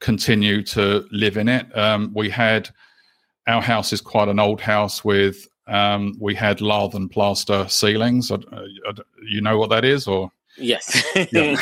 [0.01, 1.77] continue to live in it.
[1.77, 2.71] Um, we had
[3.47, 8.31] our house is quite an old house with um, we had lath and plaster ceilings.
[8.31, 8.39] Uh,
[9.27, 11.57] you know what that is, or yes, yeah.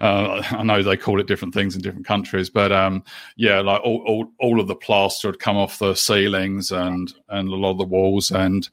[0.00, 3.02] uh, I know they call it different things in different countries, but um,
[3.36, 7.48] yeah, like all, all, all of the plaster had come off the ceilings and and
[7.48, 8.68] a lot of the walls, and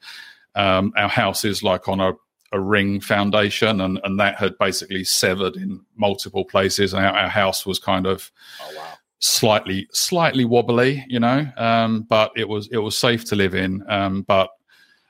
[0.55, 2.13] um, our house is like on a
[2.51, 7.29] a ring foundation, and and that had basically severed in multiple places, and our, our
[7.29, 8.93] house was kind of Oh wow.
[9.19, 13.84] slightly slightly wobbly, you know, um, but it was it was safe to live in.
[13.88, 14.49] Um, but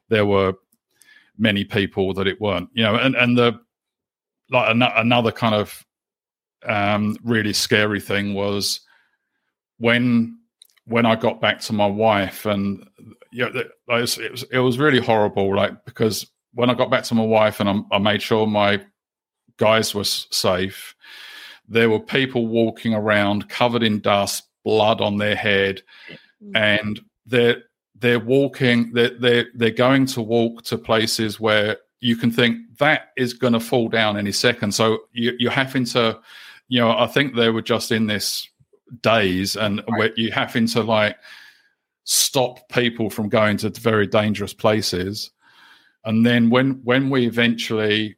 [0.10, 0.54] there were
[1.38, 3.60] many people that it weren't, you know, and and the
[4.52, 5.86] like an- another kind of
[6.66, 8.82] um, really scary thing was
[9.78, 10.38] when
[10.86, 12.84] when I got back to my wife, and
[13.32, 16.90] you know, it was, it was it was really horrible, like because when I got
[16.90, 18.82] back to my wife and I, I made sure my
[19.58, 20.96] guys were safe,
[21.68, 25.84] there were people walking around covered in dust, blood on their head,
[26.56, 27.64] and they're
[28.00, 33.10] they're walking they're they're, they're going to walk to places where you can think that
[33.18, 34.74] is going to fall down any second.
[34.74, 36.20] So you, you're having to
[36.68, 38.48] you know i think they were just in this
[39.02, 41.18] daze and where you're having to like
[42.04, 45.30] stop people from going to very dangerous places.
[46.06, 48.18] And then when when we eventually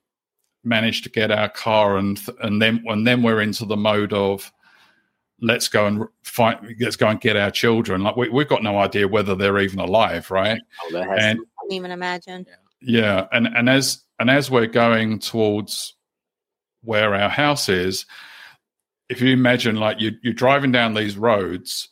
[0.63, 4.51] managed to get our car and and then and then we're into the mode of
[5.41, 8.01] let's go and find let's go and get our children.
[8.03, 10.61] Like we, we've got no idea whether they're even alive right?
[10.83, 12.45] Oh, that has and to- Couldn't even imagine.
[12.81, 15.95] Yeah and and as and as we're going towards
[16.83, 18.05] where our house is
[19.09, 21.89] if you imagine like you, you're driving down these roads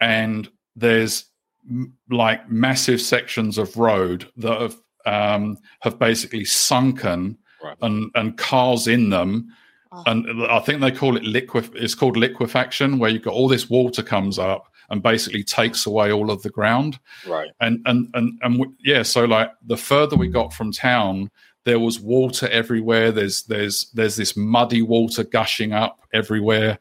[0.00, 1.26] and there's
[1.70, 7.76] m- like massive sections of road that have um, have basically sunken Right.
[7.82, 9.48] and and cars in them
[9.92, 10.02] Oh.
[10.06, 11.70] and I think they call it liquef.
[11.76, 16.12] It's called liquefaction, where you've got all this water comes up and basically takes away
[16.12, 16.98] all of the ground.
[17.26, 17.50] right.
[17.60, 21.30] And and and and w- yeah, so like the further we got from town,
[21.64, 23.12] there was water everywhere.
[23.12, 26.78] There's there's there's this muddy water gushing up everywhere.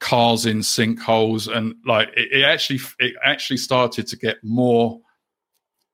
[0.00, 5.00] Cars in sinkholes, and like it, it actually it actually started to get more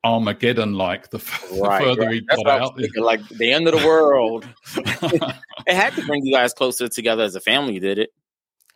[0.04, 2.10] Armageddon like the, f- the further right.
[2.10, 2.76] we got what I was out.
[2.78, 4.48] thinking, like the end of the world.
[4.76, 8.10] it had to bring you guys closer together as a family, did it?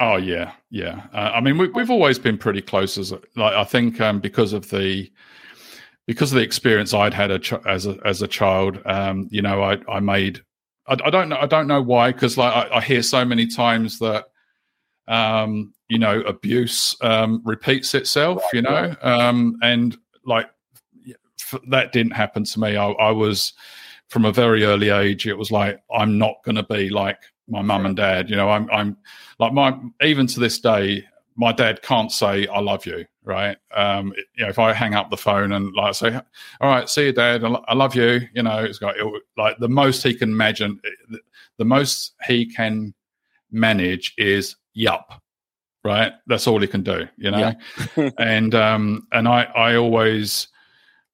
[0.02, 1.06] Oh yeah, yeah.
[1.14, 4.52] Uh, I mean, we, we've always been pretty close as like I think um, because
[4.52, 5.08] of the
[6.08, 8.80] because of the experience I'd had a ch- as a as a child.
[8.84, 10.42] Um, you know, I I made
[10.88, 13.46] I, I don't know I don't know why because like I, I hear so many
[13.46, 14.24] times that
[15.06, 18.42] um, you know abuse um, repeats itself.
[18.52, 20.50] you know, um, and like
[21.68, 22.76] that didn't happen to me.
[22.76, 23.52] I, I was
[24.08, 25.28] from a very early age.
[25.28, 28.30] It was like I'm not going to be like my mum and dad.
[28.30, 28.96] You know, I'm I'm
[29.38, 31.04] like my even to this day,
[31.36, 33.04] my dad can't say I love you.
[33.24, 33.56] Right?
[33.72, 36.12] Um, you know, if I hang up the phone and like say,
[36.60, 37.44] "All right, see you, dad.
[37.44, 40.80] I, love you," you know, it's got it, like the most he can imagine.
[41.08, 41.20] The,
[41.58, 42.94] the most he can
[43.52, 45.22] manage is yup.
[45.84, 46.12] Right?
[46.26, 47.06] That's all he can do.
[47.16, 47.52] You know,
[48.18, 50.48] and um, and I I always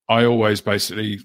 [0.09, 1.21] I always basically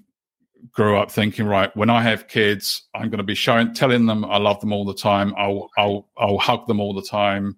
[0.72, 4.24] grew up thinking, right, when I have kids, I'm going to be showing, telling them
[4.24, 5.34] I love them all the time.
[5.36, 7.56] I'll, I'll, I'll hug them all the time,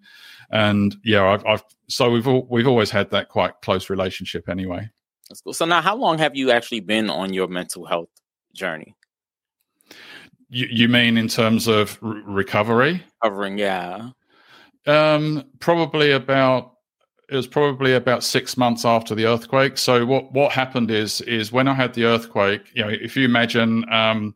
[0.50, 4.88] and yeah, I've, I've so we've all, we've always had that quite close relationship anyway.
[5.28, 5.52] That's cool.
[5.52, 8.10] So now, how long have you actually been on your mental health
[8.54, 8.94] journey?
[10.48, 13.02] You, you mean in terms of r- recovery?
[13.22, 14.10] Covering, yeah.
[14.86, 16.75] Um, probably about
[17.28, 19.78] it was probably about six months after the earthquake.
[19.78, 23.24] So what what happened is is when I had the earthquake, you know, if you
[23.24, 24.34] imagine um,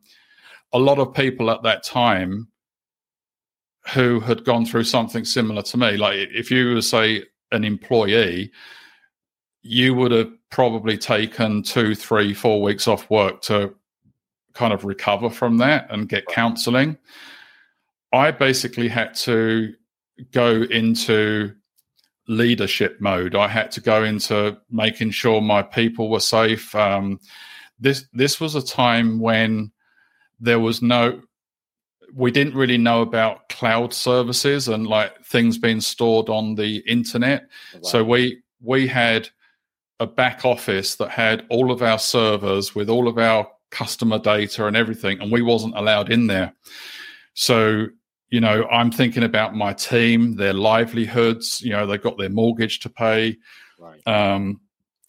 [0.73, 2.49] a lot of people at that time
[3.95, 8.51] who had gone through something similar to me, like if you were say an employee,
[9.63, 13.75] you would have probably taken two, three, four weeks off work to
[14.55, 16.97] kind of recover from that and get counseling.
[18.13, 19.75] I basically had to
[20.33, 21.55] go into
[22.31, 23.35] leadership mode.
[23.35, 26.73] I had to go into making sure my people were safe.
[26.77, 27.19] Um,
[27.81, 29.73] this this was a time when
[30.39, 31.21] there was no,
[32.15, 37.49] we didn't really know about cloud services and like things being stored on the internet.
[37.83, 39.29] So we we had
[39.99, 44.67] a back office that had all of our servers with all of our customer data
[44.67, 46.55] and everything, and we wasn't allowed in there.
[47.35, 47.89] So
[48.31, 51.61] you know, I'm thinking about my team, their livelihoods.
[51.61, 53.37] You know, they've got their mortgage to pay.
[53.79, 54.01] right.
[54.07, 54.61] Um,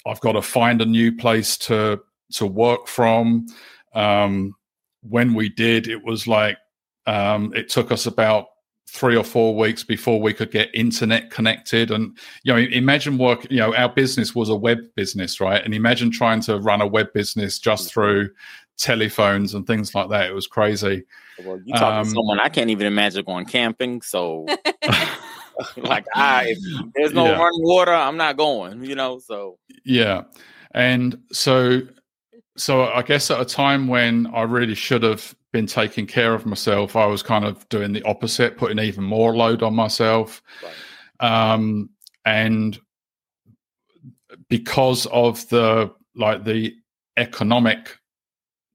[0.06, 2.02] I've got to find a new place to
[2.34, 3.48] to work from.
[3.94, 4.56] Um,
[5.02, 6.58] when we did, it was like
[7.06, 8.48] um, it took us about
[8.88, 11.92] three or four weeks before we could get internet connected.
[11.92, 13.46] And you know, imagine work.
[13.52, 15.64] You know, our business was a web business, right?
[15.64, 18.32] And imagine trying to run a web business just through
[18.78, 20.30] telephones and things like that.
[20.30, 21.04] It was crazy.
[21.44, 24.02] Well, you talking um, to someone I can't even imagine going camping.
[24.02, 24.48] So,
[25.78, 26.60] like, I if
[26.96, 27.38] there's no Yeah.
[27.38, 28.84] running water, I'm not going.
[28.84, 30.24] You know, so Yeah.
[30.74, 31.82] And so
[32.58, 36.46] so I guess at a time when I really should have been taking care of
[36.46, 40.42] myself, I was kind of doing the opposite, putting even more load on myself.
[40.64, 41.54] Right.
[41.54, 41.90] Um,
[42.26, 42.80] and
[44.50, 46.76] because of the like the
[47.18, 47.98] economic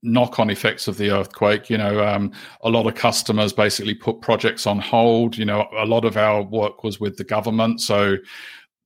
[0.02, 2.30] knock-on effects of the earthquake you know um,
[2.62, 5.36] a lot of customers basically put projects on hold.
[5.36, 8.16] You know a lot of our work was with the government so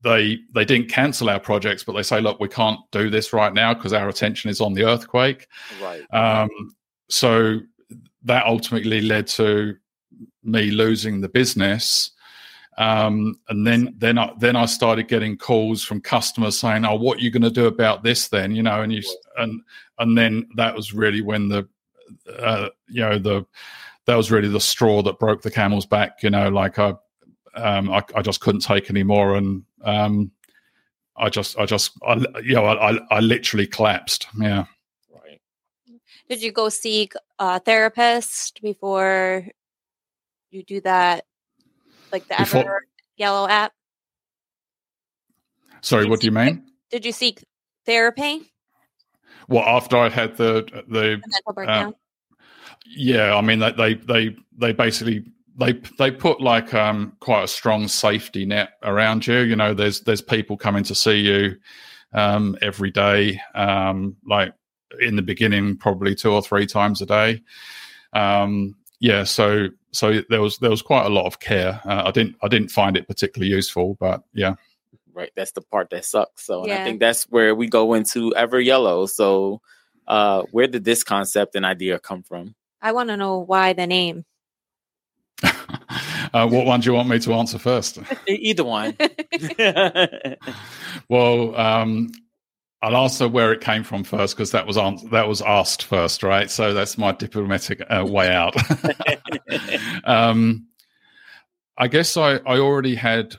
[0.03, 3.53] they they didn't cancel our projects but they say look we can't do this right
[3.53, 5.47] now because our attention is on the earthquake.
[5.83, 6.03] Right.
[6.13, 6.49] Um,
[7.09, 7.61] so
[8.23, 9.77] that ultimately led to
[10.43, 12.13] me losing the business
[12.79, 17.19] um, and then then I then I started getting calls from customers saying, "Oh, what
[17.19, 19.03] are you going to do about this then?" You know, and you
[19.37, 19.61] and
[19.99, 21.69] and then that was really when the
[22.39, 23.47] uh, you know the
[24.07, 26.23] that was really the straw that broke the camel's back.
[26.23, 26.95] You know, like I
[27.55, 30.31] um, I, I just couldn't take anymore, and um,
[31.17, 34.27] I just I just I, you know I, I literally collapsed.
[34.39, 34.65] Yeah.
[35.13, 35.41] Right.
[36.29, 39.47] Did you go seek a therapist before
[40.51, 41.25] you do that
[42.13, 42.87] like the Before, Ever
[43.17, 43.73] Yellow app?
[45.81, 46.65] Sorry, what do you mean?
[46.91, 47.45] Did you seek
[47.87, 48.53] therapy?
[49.49, 51.89] Well, after I had the the, mental breakdown.
[51.89, 52.37] Uh,
[52.87, 55.25] yeah, I mean they, they they they basically
[55.59, 59.39] they they put like um quite a strong safety net around you.
[59.41, 61.57] You know, there's there's people coming to see you
[62.13, 63.41] um every day.
[63.55, 64.53] Um, like
[65.01, 67.43] in the beginning, probably two or three times a day.
[68.13, 71.81] Um, yeah, so so there was there was quite a lot of care.
[71.85, 74.55] Uh, I didn't I didn't find it particularly useful, but yeah.
[75.13, 76.47] Right, that's the part that sucks.
[76.47, 76.81] So, yeah.
[76.81, 79.11] I think that's where we go into EverYellow.
[79.11, 79.61] So,
[80.07, 82.55] uh, where did this concept and idea come from?
[82.81, 84.25] I want to know why the name.
[86.33, 87.99] uh, what one do you want me to answer first?
[88.29, 88.97] Either one.
[91.09, 92.13] well, um,
[92.83, 94.77] I'll answer where it came from first because that was
[95.11, 96.51] that was asked first, right?
[96.51, 98.57] So that's my diplomatic uh, way out.
[100.05, 100.67] um,
[101.77, 103.37] I guess I, I already had,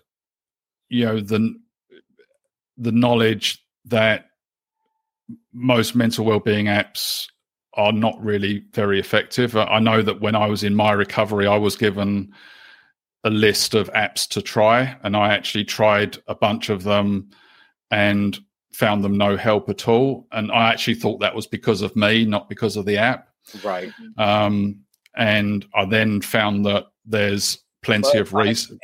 [0.89, 1.55] you know, the
[2.77, 4.25] the knowledge that
[5.53, 7.27] most mental well-being apps
[7.73, 9.55] are not really very effective.
[9.55, 12.33] I know that when I was in my recovery, I was given
[13.23, 17.29] a list of apps to try, and I actually tried a bunch of them,
[17.89, 18.37] and
[18.73, 20.27] found them no help at all.
[20.31, 23.27] And I actually thought that was because of me, not because of the app.
[23.63, 23.91] Right.
[24.17, 24.81] Um,
[25.15, 28.79] and I then found that there's plenty but of reason.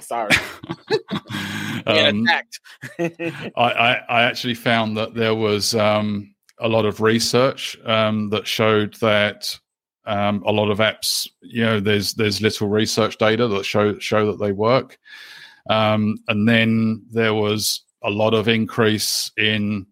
[0.00, 0.30] Sorry.
[1.86, 2.26] um,
[2.98, 8.46] I, I, I, actually found that there was um, a lot of research um, that
[8.46, 9.58] showed that
[10.04, 14.26] um, a lot of apps, you know, there's there's little research data that show show
[14.26, 14.98] that they work.
[15.68, 19.86] Um, and then there was a lot of increase in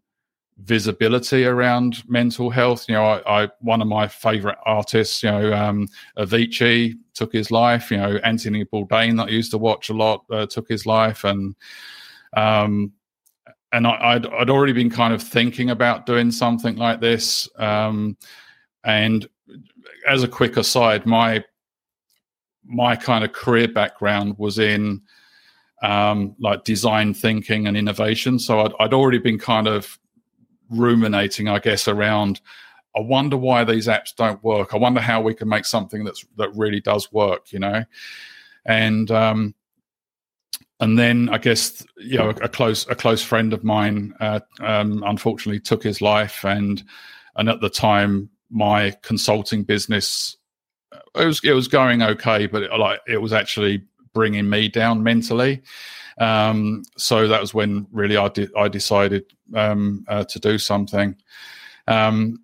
[0.58, 2.88] visibility around mental health.
[2.88, 7.50] You know, I, I one of my favorite artists, you know, um, Avicii took his
[7.50, 7.90] life.
[7.90, 11.24] You know, Anthony Bourdain that I used to watch a lot uh, took his life,
[11.24, 11.54] and
[12.36, 12.92] um,
[13.72, 17.48] and I, would I'd already been kind of thinking about doing something like this.
[17.56, 18.16] Um,
[18.84, 19.26] and
[20.08, 21.44] as a quick aside, my
[22.64, 25.02] my kind of career background was in
[25.84, 28.38] um, like design thinking and innovation.
[28.38, 29.98] So I'd, I'd already been kind of
[30.70, 32.40] ruminating, I guess, around.
[32.96, 34.72] I wonder why these apps don't work.
[34.72, 37.52] I wonder how we can make something that's that really does work.
[37.52, 37.84] You know,
[38.64, 39.54] and um,
[40.80, 45.02] and then I guess you know a, close a close friend of mine uh, um,
[45.06, 46.82] unfortunately took his life, and
[47.36, 50.36] and at the time my consulting business
[51.14, 55.02] it was it was going okay, but it, like it was actually bringing me down
[55.02, 55.62] mentally.
[56.18, 61.16] Um, so that was when really I, de- I decided um, uh, to do something.
[61.88, 62.40] Um,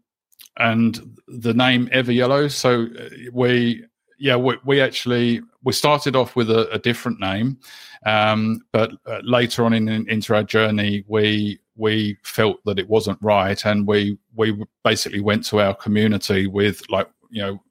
[0.57, 2.51] and the name EverYellow.
[2.51, 3.85] So uh, we,
[4.19, 7.59] yeah, we, we actually we started off with a, a different name,
[8.05, 12.89] um, but uh, later on in, in, into our journey, we we felt that it
[12.89, 17.63] wasn't right, and we we basically went to our community with like, you know,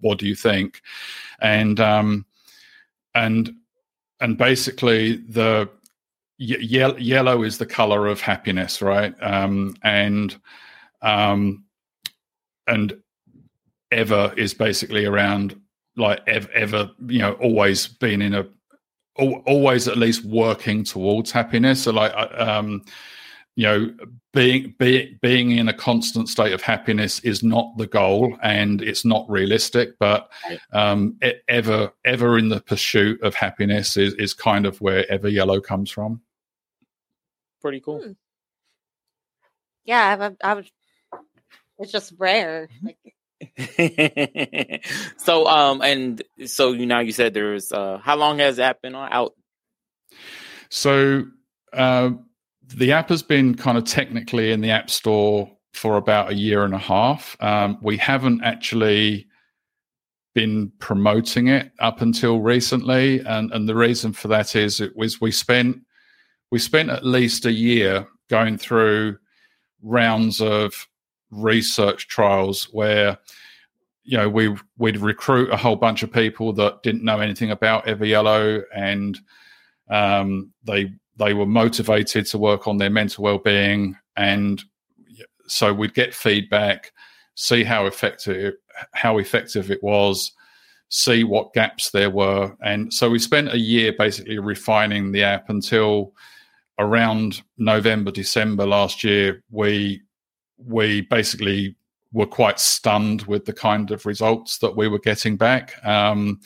[0.00, 0.80] what do you think?
[1.42, 2.24] And um,
[3.14, 3.52] and
[4.20, 5.68] and basically the
[6.38, 9.14] ye- yellow is the color of happiness, right?
[9.22, 10.36] Um, and
[11.02, 11.64] um,
[12.66, 12.94] and
[13.90, 15.60] ever is basically around
[15.96, 18.46] like ever, ever you know always being in a
[19.16, 22.82] always at least working towards happiness so like um
[23.56, 23.94] you know
[24.32, 29.04] being be, being in a constant state of happiness is not the goal and it's
[29.04, 30.30] not realistic but
[30.72, 35.90] um, ever ever in the pursuit of happiness is, is kind of where EverYellow comes
[35.90, 36.20] from
[37.60, 38.12] pretty cool hmm.
[39.84, 40.70] yeah I, I was
[41.80, 42.68] It's just rare.
[42.82, 42.98] Like,
[45.16, 48.94] so um and so you now you said there's uh how long has that been
[48.94, 49.32] on out?
[50.68, 51.24] So
[51.72, 52.10] uh,
[52.76, 56.64] the app has been kind of technically in the App Store for about a year
[56.64, 57.36] and a half.
[57.40, 59.26] Um, we haven't actually
[60.34, 65.20] been promoting it up until recently, and and the reason for that is it was
[65.20, 65.78] we spent
[66.50, 69.16] we spent at least a year going through
[69.82, 70.86] rounds of
[71.30, 73.16] research trials where
[74.04, 77.86] you know we we'd recruit a whole bunch of people that didn't know anything about
[77.86, 79.18] Everyellow and
[79.90, 84.64] um, they they were motivated to work on their mental well-being and
[85.46, 86.92] so we'd get feedback
[87.36, 88.54] see how effective
[88.92, 90.32] how effective it was
[90.92, 92.52] see what gaps there were.
[92.64, 96.12] And so we spent a year basically refining the app until
[96.80, 100.00] around november december last year we
[100.56, 101.76] we basically
[102.12, 105.74] were quite stunned with the kind of results that we were getting back.
[105.84, 106.40] Um,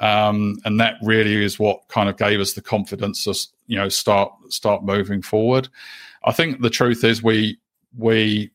[0.00, 3.34] um, and that really is what kind of gave us the confidence to
[3.66, 5.68] you know start start moving forward.
[6.24, 7.58] I think the truth is we
[7.96, 8.50] we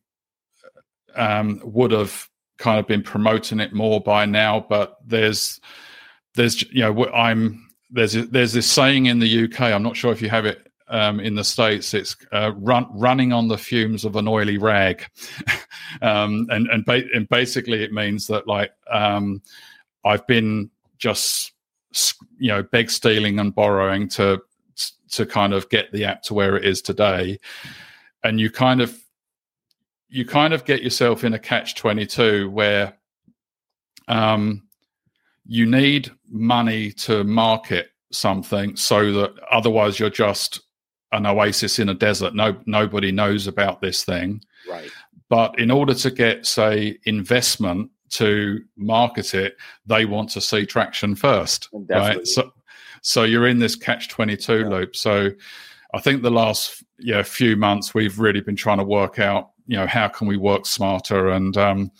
[1.15, 5.59] um, would have kind of been promoting it more by now, but there's
[6.33, 9.61] there's you know I'm there's there's this saying in the UK.
[9.61, 11.93] I'm not sure if you have it um, in the states.
[11.93, 15.05] It's uh, run, running on the fumes of an oily rag,
[16.01, 19.41] um, and and, ba- and, basically it means that like um,
[20.03, 21.53] I've been just
[22.37, 24.41] you know beg stealing and borrowing to
[25.11, 27.39] to kind of get the app to where it is today.
[28.23, 28.97] And you kind of
[30.09, 32.97] you kind of get yourself in a catch 22 where
[34.07, 34.63] um
[35.45, 40.61] you need money to market something so that otherwise you're just
[41.11, 42.35] an oasis in a desert.
[42.35, 44.41] No nobody knows about this thing.
[44.69, 44.89] Right.
[45.29, 51.15] But in order to get say investment to market it, they want to see traction
[51.15, 52.17] first, Definitely.
[52.17, 52.27] right?
[52.27, 52.53] So,
[53.01, 54.67] so you're in this catch twenty two yeah.
[54.67, 54.95] loop.
[54.95, 55.31] So,
[55.93, 59.77] I think the last yeah few months we've really been trying to work out, you
[59.77, 61.91] know, how can we work smarter, and um,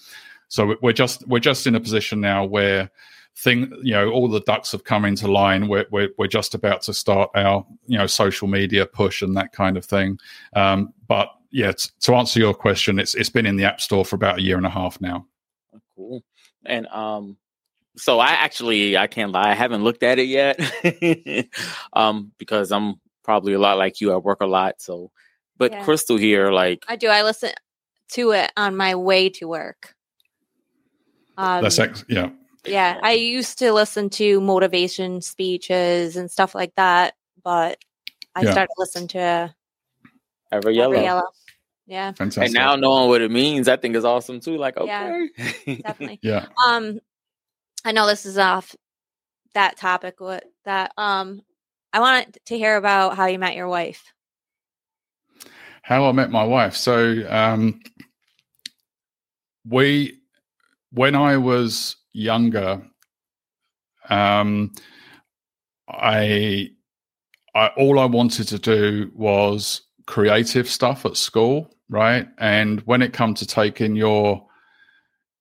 [0.47, 2.89] so we're just we're just in a position now where
[3.37, 6.81] thing you know all the ducks have come into line we're, we're, we're just about
[6.81, 10.17] to start our you know social media push and that kind of thing
[10.55, 14.15] um, but yeah to answer your question it's it's been in the app store for
[14.15, 15.25] about a year and a half now
[15.95, 16.23] Cool.
[16.65, 17.37] And um,
[17.97, 20.59] so I actually I can't lie, I haven't looked at it yet.
[21.93, 24.13] um, because I'm probably a lot like you.
[24.13, 25.11] I work a lot, so
[25.57, 25.83] but yeah.
[25.83, 27.51] Crystal here, like I do, I listen
[28.09, 29.95] to it on my way to work.
[31.37, 32.29] Um, That's ex- yeah.
[32.65, 37.77] Yeah, I used to listen to motivation speeches and stuff like that, but
[38.33, 38.51] I yeah.
[38.51, 39.53] started listening to
[40.51, 40.95] Everyellow.
[40.95, 41.29] Every Yellow.
[41.87, 42.13] Yeah.
[42.13, 42.45] Fantastic.
[42.45, 44.57] And now knowing what it means, I think is awesome too.
[44.57, 45.29] Like, okay.
[45.65, 46.19] Yeah, definitely.
[46.23, 46.47] yeah.
[46.65, 46.99] Um,
[47.83, 48.75] I know this is off
[49.53, 50.19] that topic.
[50.19, 51.41] What that um,
[51.93, 54.03] I wanted to hear about how you met your wife.
[55.83, 56.75] How I met my wife.
[56.75, 57.79] So, um,
[59.67, 60.19] we,
[60.91, 62.81] when I was younger,
[64.09, 64.71] um,
[65.87, 66.71] I,
[67.53, 72.27] I all I wanted to do was creative stuff at school right?
[72.37, 74.45] And when it comes to taking your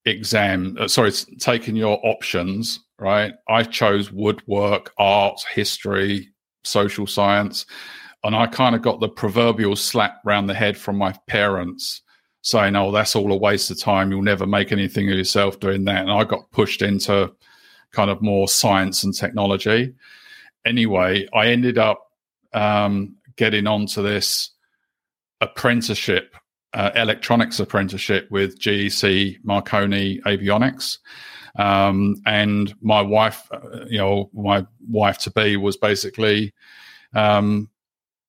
[0.05, 3.33] exam, uh, sorry, taking your options, right?
[3.49, 6.29] I chose woodwork, art, history,
[6.63, 7.67] social science,
[8.23, 12.03] and I kind of got the proverbial slap round the head from my parents
[12.43, 14.11] saying, "Oh, that's all a waste of time.
[14.11, 17.33] You'll never make anything of yourself doing that." And I got pushed into
[17.93, 19.95] kind of more science and technology.
[20.65, 22.11] Anyway, I ended up
[22.53, 24.51] um, getting onto this
[25.41, 26.35] apprenticeship,
[26.72, 30.99] uh, electronics apprenticeship with GEC Marconi Avionics.
[31.57, 36.53] Um, and my wife, uh, you know, my wife to be was basically
[37.14, 37.70] um,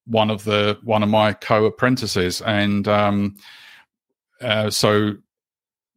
[0.05, 3.35] one of the one of my co-apprentices, and um,
[4.41, 5.13] uh, so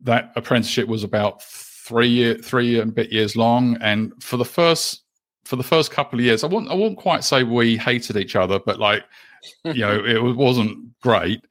[0.01, 3.77] that apprenticeship was about three year, three and bit years long.
[3.81, 5.03] And for the first
[5.45, 8.37] for the first couple of years, I won't I won't quite say we hated each
[8.37, 9.05] other, but like
[9.65, 11.45] you know, it wasn't great.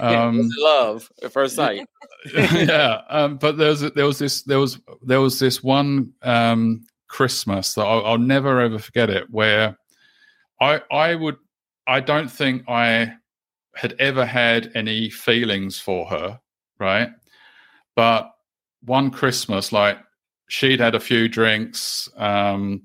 [0.00, 1.86] Um, was love at first sight.
[2.34, 6.84] yeah, um, but there was there was this there was there was this one um,
[7.08, 9.78] Christmas that I'll, I'll never ever forget it, where
[10.60, 11.36] I I would
[11.86, 13.14] I don't think I
[13.74, 16.40] had ever had any feelings for her,
[16.78, 17.10] right?
[17.96, 18.32] But
[18.82, 19.98] one Christmas, like
[20.48, 22.82] she'd had a few drinks, um,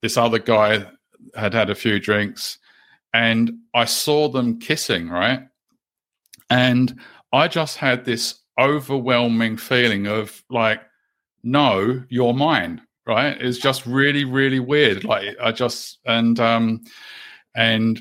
[0.00, 0.86] this other guy
[1.34, 2.58] had had a few drinks,
[3.12, 5.40] and I saw them kissing, right?
[6.50, 7.00] And
[7.32, 10.80] I just had this overwhelming feeling of like,
[11.42, 12.82] no, you're mine.
[13.06, 13.40] Right?
[13.40, 15.04] It's just really, really weird.
[15.04, 16.82] Like I just and um
[17.54, 18.00] and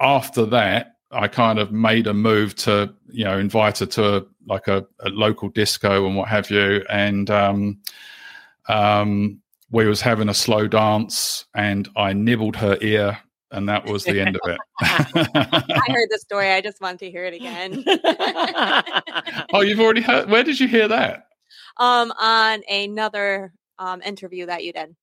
[0.00, 4.22] after that, I kind of made a move to, you know, invite her to a,
[4.46, 6.84] like a, a local disco and what have you.
[6.90, 7.78] And um,
[8.68, 13.18] um, we was having a slow dance and I nibbled her ear
[13.50, 14.58] and that was the end of it.
[14.80, 16.50] I heard the story.
[16.50, 17.82] I just want to hear it again.
[19.52, 20.30] oh, you've already heard.
[20.30, 21.28] Where did you hear that?
[21.78, 24.94] Um, on another um interview that you did.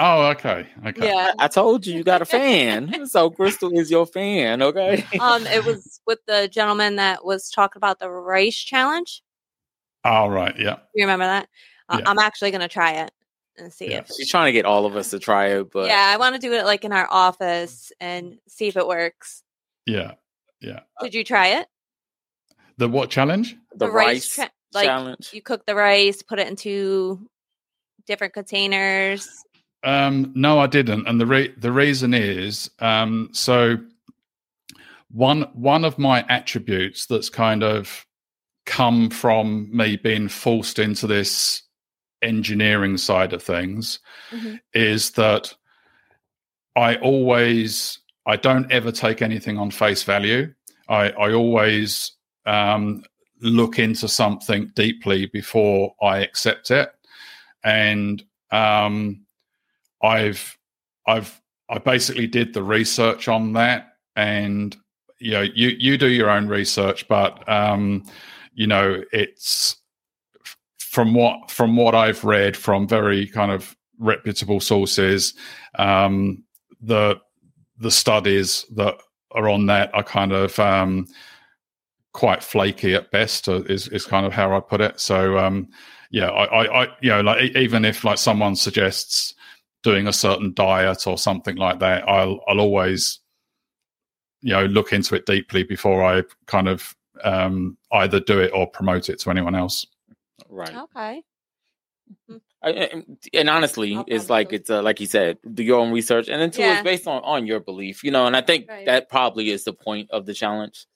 [0.00, 0.66] Oh, okay.
[0.84, 1.06] Okay.
[1.06, 1.32] Yeah.
[1.38, 3.06] I told you you got a fan.
[3.06, 5.06] so Crystal is your fan, okay?
[5.20, 9.22] Um, it was with the gentleman that was talking about the race challenge.
[10.02, 10.54] All right.
[10.58, 10.78] Yeah.
[10.94, 11.48] You remember that?
[11.88, 12.10] Uh, Yeah.
[12.10, 13.12] I'm actually gonna try it
[13.58, 13.98] and see Yeah.
[13.98, 14.08] if.
[14.16, 16.40] She's trying to get all of us to try it, but yeah, I want to
[16.40, 19.42] do it like in our office and see if it works.
[19.86, 20.12] Yeah.
[20.60, 20.80] Yeah.
[21.00, 21.66] Did you try it?
[22.78, 23.56] The what challenge?
[23.76, 25.30] the, rice, cha- like challenge.
[25.32, 27.28] you cook the rice, put it into
[28.06, 29.28] different containers.
[29.82, 33.76] Um, no, I didn't, and the re- the reason is um, so
[35.10, 38.06] one one of my attributes that's kind of
[38.64, 41.63] come from me being forced into this
[42.24, 44.00] engineering side of things
[44.32, 44.60] Mhm.
[44.72, 45.54] is that
[46.76, 50.52] I always I don't ever take anything on face value.
[50.88, 52.12] I, I always
[52.46, 53.04] um,
[53.40, 56.90] look into something deeply before I accept it,
[57.62, 59.24] and um,
[60.02, 60.58] I've
[61.06, 64.76] I've I basically did the research on that, and
[65.18, 68.04] you know you you do your own research, but um,
[68.54, 69.76] you know it's
[70.94, 75.34] from what from what I've read from very kind of reputable sources,
[75.76, 76.44] um,
[76.80, 77.20] the
[77.78, 78.94] the studies that
[79.32, 81.08] are on that are kind of um,
[82.12, 83.48] quite flaky at best.
[83.48, 85.00] uh, Is is kind of how I put it.
[85.00, 85.68] So um,
[86.12, 89.34] yeah, I, I, I you know like even if like someone suggests
[89.82, 93.18] doing a certain diet or something like that, I'll I'll always
[94.42, 98.68] you know look into it deeply before I kind of um, either do it or
[98.70, 99.84] promote it to anyone else.
[100.48, 100.74] Right.
[100.74, 101.22] Okay.
[102.62, 106.28] And, and honestly, I'll it's like it's uh, like you said, do your own research,
[106.28, 106.74] and then two, Yeah.
[106.74, 108.26] it's based on on your belief, you know.
[108.26, 108.86] And I think Right.
[108.86, 110.86] that probably is the point of the challenge,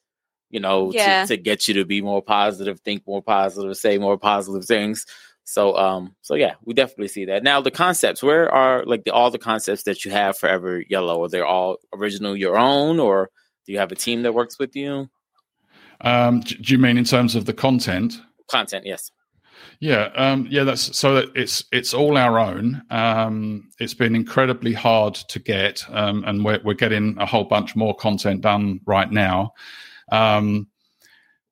[0.50, 1.22] you know, Yeah.
[1.22, 5.04] to, to get you to be more positive, think more positive, say more positive things.
[5.44, 7.42] So, um, so yeah, we definitely see that.
[7.42, 11.24] Now, the concepts, where are like the, all the concepts that you have for EverYellow?
[11.24, 13.30] Are they all original, your own, or
[13.66, 15.08] do you have a team that works with you?
[16.02, 18.20] Um, do you mean in terms of the content?
[18.50, 19.10] Content, yes.
[19.80, 20.64] Yeah, um, yeah.
[20.64, 22.82] That's so that it's it's all our own.
[22.90, 27.76] Um, it's been incredibly hard to get, um, and we're we're getting a whole bunch
[27.76, 29.52] more content done right now.
[30.10, 30.66] Um,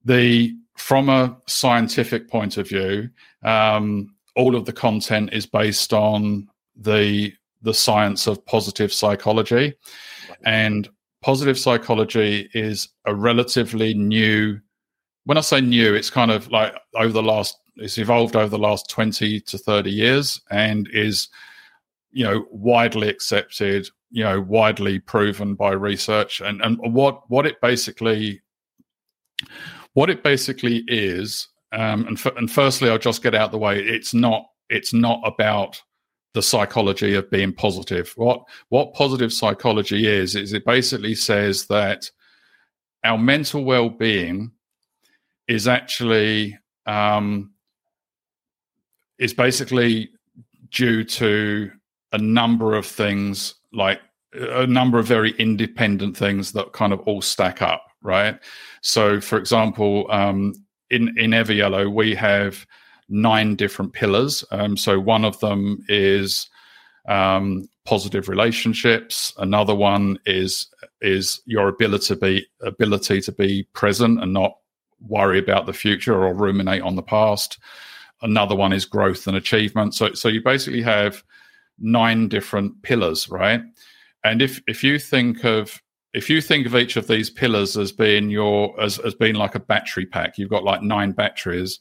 [0.05, 3.11] the from a scientific point of view,
[3.45, 9.73] um, all of the content is based on the the science of positive psychology,
[10.45, 10.89] and
[11.23, 14.59] positive psychology is a relatively new.
[15.27, 18.59] When I say new, it's kind of like over the last it's evolved over the
[18.59, 21.29] last 20 to 30 years and is
[22.11, 26.41] you know widely accepted you know widely proven by research.
[26.41, 28.41] And and what what it basically
[29.95, 33.81] what it basically is um and, f- and firstly i'll just get out the way.
[33.81, 35.81] It's not it's not about
[36.35, 38.13] the psychology of being positive.
[38.17, 42.11] What what positive psychology is is it basically says that
[43.05, 44.53] our mental well-being
[45.49, 47.53] is actually um,
[49.19, 50.11] is basically
[50.71, 51.71] due to
[52.13, 54.01] a number of things, like
[54.33, 58.39] a number of very independent things that kind of all stack up, right?
[58.83, 60.55] So, for example, um,
[60.91, 62.67] in in Everyellow, we have
[63.09, 64.45] nine different pillars.
[64.51, 66.49] Um, so, one of them is
[67.09, 69.33] um, positive relationships.
[69.39, 70.69] Another one is
[71.01, 74.57] is your ability to be ability to be present and not
[75.01, 77.59] worry about the future or ruminate on the past
[78.23, 79.95] another one is growth and achievement.
[79.95, 81.23] So so you basically have
[81.79, 83.63] nine different pillars right?
[84.25, 85.81] And if if you think of
[86.13, 89.55] if you think of each of these pillars as being your as, as being like
[89.55, 91.79] a battery pack you've got like nine batteries.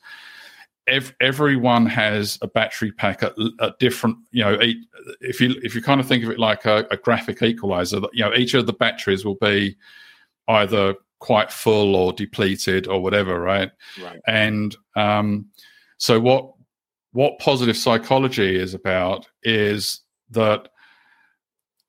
[0.88, 4.77] Ev- everyone has a battery pack at, at different you know each,
[5.19, 8.11] if you if you kind of think of it like a, a graphic equalizer that
[8.13, 9.75] you know each of the batteries will be
[10.47, 13.71] either quite full or depleted or whatever right?
[13.99, 14.19] Right.
[14.27, 15.47] and um,
[15.97, 16.51] so what
[17.11, 20.69] what positive psychology is about is that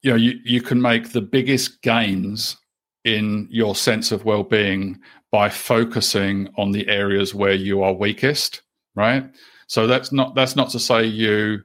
[0.02, 2.56] you know you, you can make the biggest gains
[3.04, 4.98] in your sense of well-being
[5.30, 8.62] by focusing on the areas where you are weakest,
[8.94, 9.24] right?
[9.68, 11.62] So that's not that's not to say you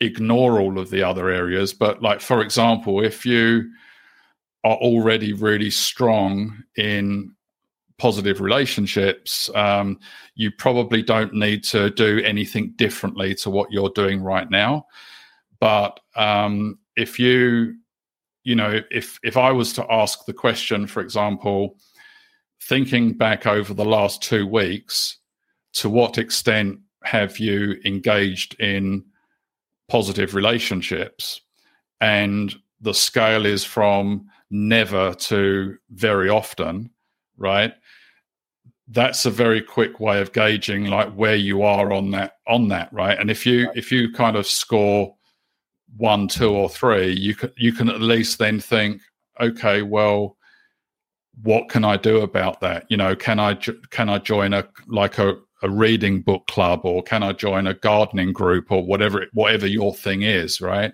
[0.00, 3.70] ignore all of the other areas, but like for example, if you
[4.64, 7.34] are already really strong in
[8.00, 10.00] positive relationships, um,
[10.34, 14.86] you probably don't need to do anything differently to what you're doing right now.
[15.60, 17.74] But um, if you,
[18.42, 21.76] you know, if if I was to ask the question, for example,
[22.62, 25.18] thinking back over the last two weeks,
[25.74, 29.04] to what extent have you engaged in
[29.88, 31.42] positive relationships?
[32.00, 36.90] And the scale is from never to very often,
[37.36, 37.74] right?
[38.90, 42.92] That's a very quick way of gauging like where you are on that on that
[42.92, 43.76] right and if you right.
[43.76, 45.14] if you kind of score
[45.96, 49.00] one two or three you can you can at least then think
[49.40, 50.36] okay well
[51.42, 53.54] what can i do about that you know can i
[53.90, 57.74] can i join a like a, a reading book club or can i join a
[57.74, 60.92] gardening group or whatever whatever your thing is right,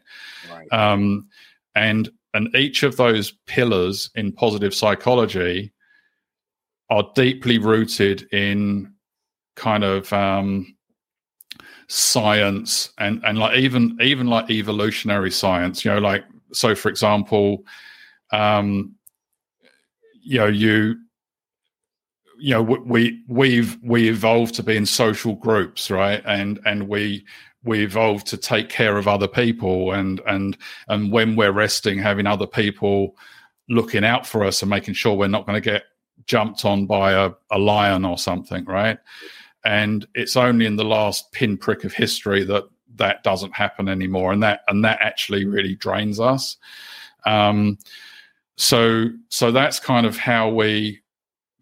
[0.51, 0.71] right.
[0.73, 1.27] um
[1.75, 5.73] and and each of those pillars in positive psychology
[6.91, 8.93] are deeply rooted in
[9.57, 10.77] kind of um,
[11.89, 17.63] science and and like even even like evolutionary science you know like so for example
[18.33, 18.93] um
[20.21, 20.97] you know you
[22.39, 26.23] you know we we've we evolved to be in social groups right?
[26.27, 27.25] And and we
[27.65, 30.57] we evolved to take care of other people and and
[30.89, 33.17] and when we're resting having other people
[33.69, 35.85] looking out for us and making sure we're not going to get
[36.27, 38.99] jumped on by a, a lion or something, right?
[39.65, 42.65] And it's only in the last pinprick of history that
[42.97, 46.57] that doesn't happen anymore, and that and that actually really drains us.
[47.25, 47.79] Um,
[48.57, 51.01] so so that's kind of how we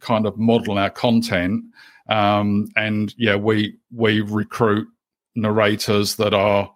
[0.01, 1.65] kind of model our content,
[2.09, 4.87] um, and yeah, we we recruit
[5.35, 6.73] narrators that are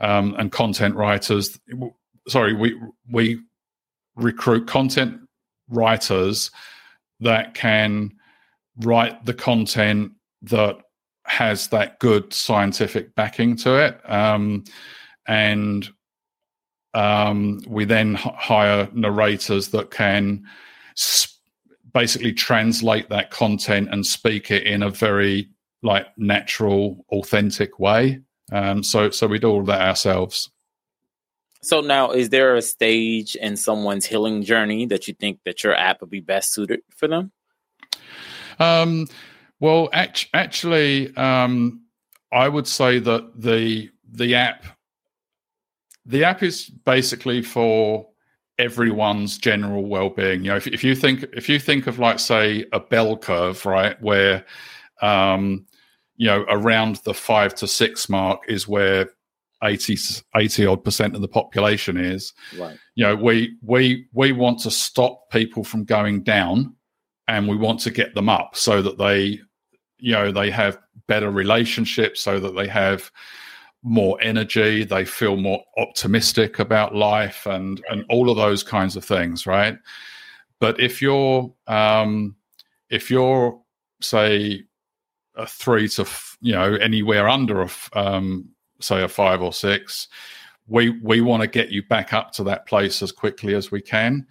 [0.00, 1.58] um, and content writers.
[2.28, 2.80] Sorry, we
[3.10, 3.40] we
[4.16, 5.20] recruit content
[5.68, 6.50] writers
[7.20, 8.12] that can
[8.78, 10.12] write the content
[10.42, 10.76] that
[11.24, 14.00] has that good scientific backing to it.
[14.10, 14.64] Um,
[15.26, 15.88] and
[16.94, 20.44] um, we then h- hire narrators that can
[20.96, 21.36] sp-
[21.92, 25.48] basically translate that content and speak it in a very
[25.82, 28.20] like natural, authentic way.
[28.52, 30.50] Um, so, so we do all that ourselves.
[31.62, 35.74] So now, is there a stage in someone's healing journey that you think that your
[35.74, 37.32] app would be best suited for them?
[38.58, 39.08] Um,
[39.60, 41.82] well, act- actually, um,
[42.32, 44.64] I would say that the the app
[46.06, 48.08] the app is basically for
[48.58, 50.42] everyone's general well-being.
[50.42, 53.64] You know, if, if you think if you think of like say a bell curve,
[53.66, 54.44] right, where
[55.02, 55.66] um,
[56.16, 59.10] you know around the five to six mark is where
[59.62, 59.96] 80,
[60.36, 62.32] 80 odd percent of the population is.
[62.58, 62.78] Right.
[62.94, 66.74] You know, we we we want to stop people from going down
[67.28, 69.40] and we want to get them up so that they
[69.98, 73.10] you know they have better relationships so that they have
[73.82, 79.04] more energy they feel more optimistic about life and and all of those kinds of
[79.04, 79.78] things right
[80.58, 82.34] but if you're um
[82.90, 83.60] if you're
[84.00, 84.62] say
[85.36, 86.06] a three to
[86.40, 88.48] you know anywhere under a um
[88.80, 90.08] say a five or six,
[90.66, 93.80] we we want to get you back up to that place as quickly as we
[93.80, 94.26] can.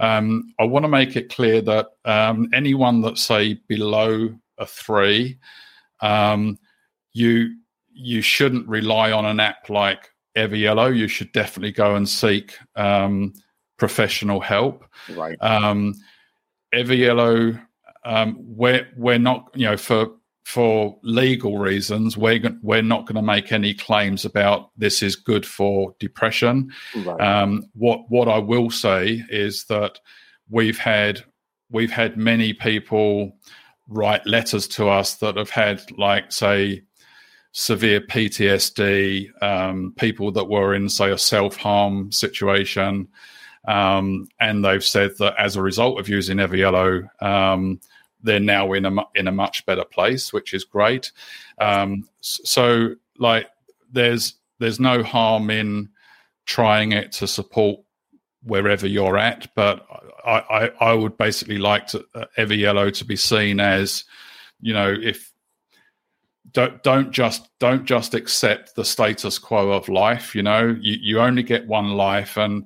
[0.00, 5.38] Um, I want to make it clear that um, anyone that's say below a three,
[6.00, 6.58] um,
[7.12, 7.56] you
[7.92, 10.96] you shouldn't rely on an app like Everyellow.
[10.96, 13.32] You should definitely go and seek um,
[13.76, 14.84] professional help.
[15.14, 15.36] Right.
[15.40, 15.94] Um,
[16.72, 17.60] Everyellow,
[18.04, 20.12] um, we're we're not you know for
[20.48, 25.44] for legal reasons, we're we're not going to make any claims about this is good
[25.44, 26.72] for depression.
[26.96, 27.20] Right.
[27.20, 30.00] Um, what what I will say is that
[30.48, 31.22] we've had
[31.70, 33.36] we've had many people
[33.88, 36.82] write letters to us that have had like say
[37.52, 43.06] severe PTSD, um, people that were in say a self harm situation,
[43.66, 47.06] um, and they've said that as a result of using Everyellow.
[48.22, 51.12] They're now in a in a much better place, which is great.
[51.60, 53.48] Um, so, like,
[53.92, 55.88] there's there's no harm in
[56.46, 57.80] trying it to support
[58.42, 59.86] wherever you're at, but
[60.24, 64.04] I, I, I would basically like to uh, Everyellow to be seen as,
[64.60, 65.32] you know, if
[66.52, 70.34] don't don't just don't just accept the status quo of life.
[70.34, 72.64] You know, you, you only get one life, and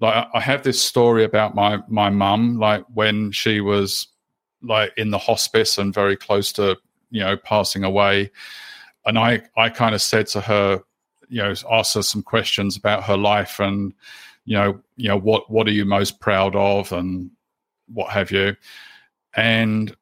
[0.00, 4.08] like I have this story about my my mum, like when she was
[4.62, 6.76] like in the hospice and very close to
[7.10, 8.30] you know passing away.
[9.06, 10.82] And i i kind of said to her
[11.28, 13.92] you know asked her some questions about her life and
[14.44, 17.30] you know you know what what are you most proud of and
[17.92, 18.56] what have you.
[19.36, 19.94] And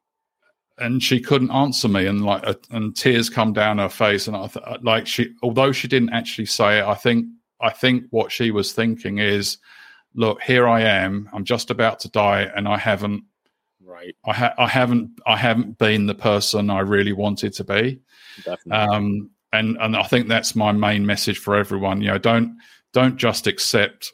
[0.78, 2.06] and she couldn't answer me.
[2.06, 4.26] And like uh, and tears come down her face.
[4.26, 7.26] And i th- like she although she didn't actually say it i think
[7.60, 9.58] i think what she was thinking is
[10.14, 11.28] look here i am.
[11.32, 13.24] I'm just about to die and i haven't
[13.96, 14.16] Right.
[14.26, 18.00] I, ha- I haven't I haven't been the person I really wanted to be.
[18.44, 18.72] Definitely.
[18.72, 22.02] Um, and and I think that's my main message for everyone.
[22.02, 22.58] You know, don't
[22.92, 24.12] don't just accept.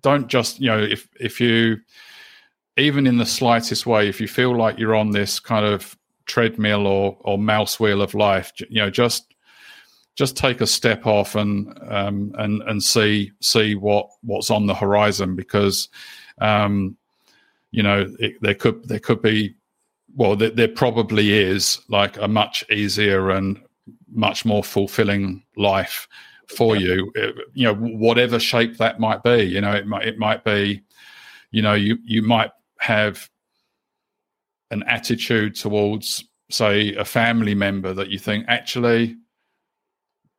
[0.00, 1.78] Don't just you know if if you
[2.76, 6.86] even in the slightest way if you feel like you're on this kind of treadmill
[6.86, 9.34] or or mouse wheel of life, you know, just
[10.14, 14.74] just take a step off and um, and and see see what what's on the
[14.74, 15.88] horizon because
[16.40, 16.96] um,
[17.70, 19.54] you know it, there could there could be
[20.16, 23.60] well there, there, probably is like a much easier and
[24.10, 26.08] much more fulfilling life
[26.48, 26.94] for yeah.
[26.94, 30.44] you it, you know whatever shape that might be you know it might it might
[30.44, 30.82] be
[31.50, 33.28] you know you you might have
[34.70, 39.16] an attitude towards say a family member that you think actually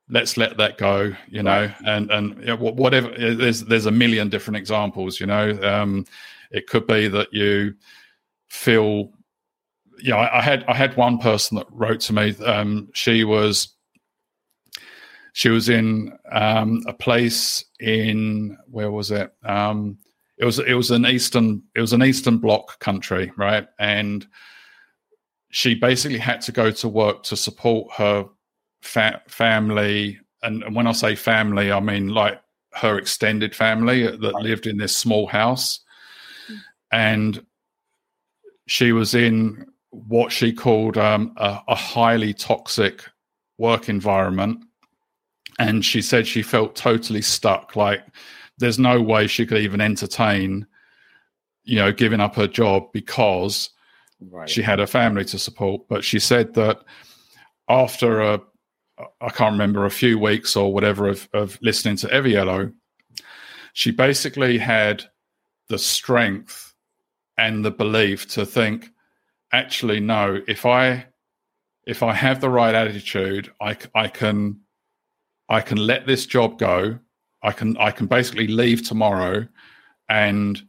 [0.10, 5.20] let's let that go you know and and whatever there's there's a million different examples
[5.20, 6.05] you know um
[6.51, 7.76] it could be that you
[8.49, 9.12] feel,
[9.99, 12.36] you know, I, I had I had one person that wrote to me.
[12.43, 13.76] Um, she was
[15.34, 19.32] she was in um, a place in where was it?
[19.43, 19.97] Um,
[20.38, 23.68] it was it was an eastern it was an eastern bloc country, right?
[23.78, 24.26] And
[25.51, 28.26] she basically had to go to work to support her
[28.82, 32.42] fa- family, and, and, when I say family, I mean like
[32.74, 35.80] her extended family that lived in this small house
[36.92, 37.44] and
[38.68, 43.04] she was in what she called um, a, a highly toxic
[43.58, 44.64] work environment.
[45.58, 47.76] And she said she felt totally stuck.
[47.76, 48.06] Like
[48.60, 50.66] there's no way she could even entertain,
[51.64, 53.72] you know, giving up her job because
[54.22, 54.50] right.
[54.50, 55.88] she had a family to support.
[55.90, 56.80] But she said that
[57.68, 58.42] after a,
[59.22, 62.74] I can't remember, a few weeks or whatever of, of listening to Everyellow,
[63.74, 65.06] she basically had
[65.70, 66.74] the strength
[67.38, 68.89] and the belief to think
[69.54, 71.06] actually no if i
[71.88, 74.60] if i have the right attitude i i can
[75.47, 77.00] i can let this job go.
[77.41, 79.47] I can i can basically leave tomorrow
[80.10, 80.62] and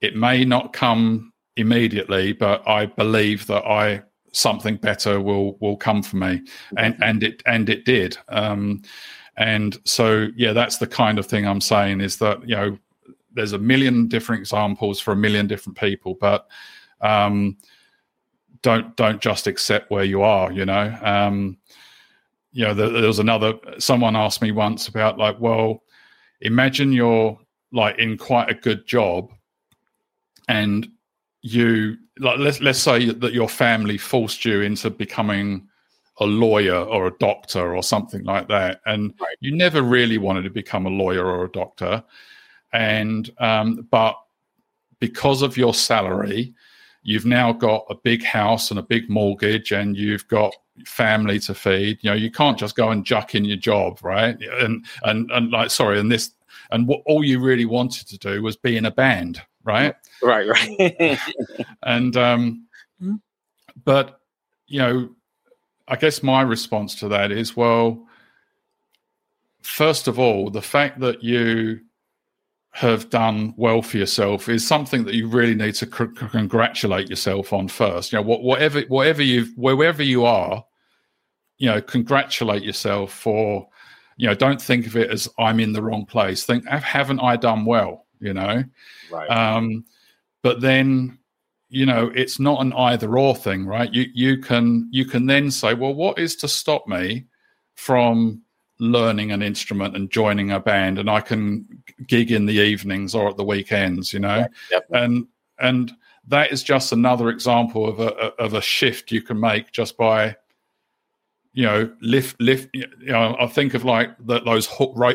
[0.00, 4.02] it may not come immediately but i believe that i
[4.34, 6.42] something better will will come for me
[6.76, 8.82] and and it and it did um
[9.36, 12.78] and so yeah that's the kind of thing i'm saying is that you know
[13.34, 16.46] there's a million different examples for a million different people, but
[17.00, 17.56] um,
[18.62, 20.50] don't don't just accept where you are.
[20.52, 21.58] You know, um,
[22.52, 22.72] you know.
[22.72, 23.54] There, there was another.
[23.78, 25.82] Someone asked me once about like, well,
[26.40, 27.38] imagine you're
[27.72, 29.32] like in quite a good job,
[30.48, 30.88] and
[31.46, 35.68] you like let's let's say that your family forced you into becoming
[36.20, 39.36] a lawyer or a doctor or something like that and right.
[39.40, 42.02] you never really wanted to become a lawyer or a doctor
[42.74, 44.16] and um, but
[44.98, 46.52] because of your salary,
[47.02, 51.54] you've now got a big house and a big mortgage, and you've got family to
[51.54, 51.98] feed.
[52.02, 54.36] You know, you can't just go and juck in your job, right?
[54.60, 56.32] And and and like, sorry, and this
[56.72, 59.94] and what all you really wanted to do was be in a band, right?
[60.22, 61.18] Right, right.
[61.82, 62.66] and um,
[63.02, 63.16] mm-hmm.
[63.84, 64.20] but
[64.66, 65.10] you know,
[65.88, 68.06] I guess my response to that is, well,
[69.62, 71.80] first of all, the fact that you
[72.70, 77.52] have done well for yourself is something that you really need to c- congratulate yourself
[77.52, 78.12] on first.
[78.12, 80.64] You know, whatever whatever you wherever you are,
[81.58, 83.68] you know, congratulate yourself for.
[84.16, 86.44] You know, don't think of it as I'm in the wrong place.
[86.44, 88.03] Think, haven't I done well?
[88.20, 88.64] You know,
[89.10, 89.28] right.
[89.28, 89.84] Um,
[90.42, 91.18] but then,
[91.68, 93.92] you know, it's not an either or thing, right?
[93.92, 97.26] You you can you can then say, well, what is to stop me
[97.74, 98.42] from
[98.80, 101.66] learning an instrument and joining a band and I can
[102.06, 104.46] gig in the evenings or at the weekends, you know.
[104.70, 104.86] Yep.
[104.90, 105.26] And
[105.58, 105.92] and
[106.26, 108.12] that is just another example of a
[108.42, 110.36] of a shift you can make just by
[111.54, 114.68] you know lift lift you know I think of like the, those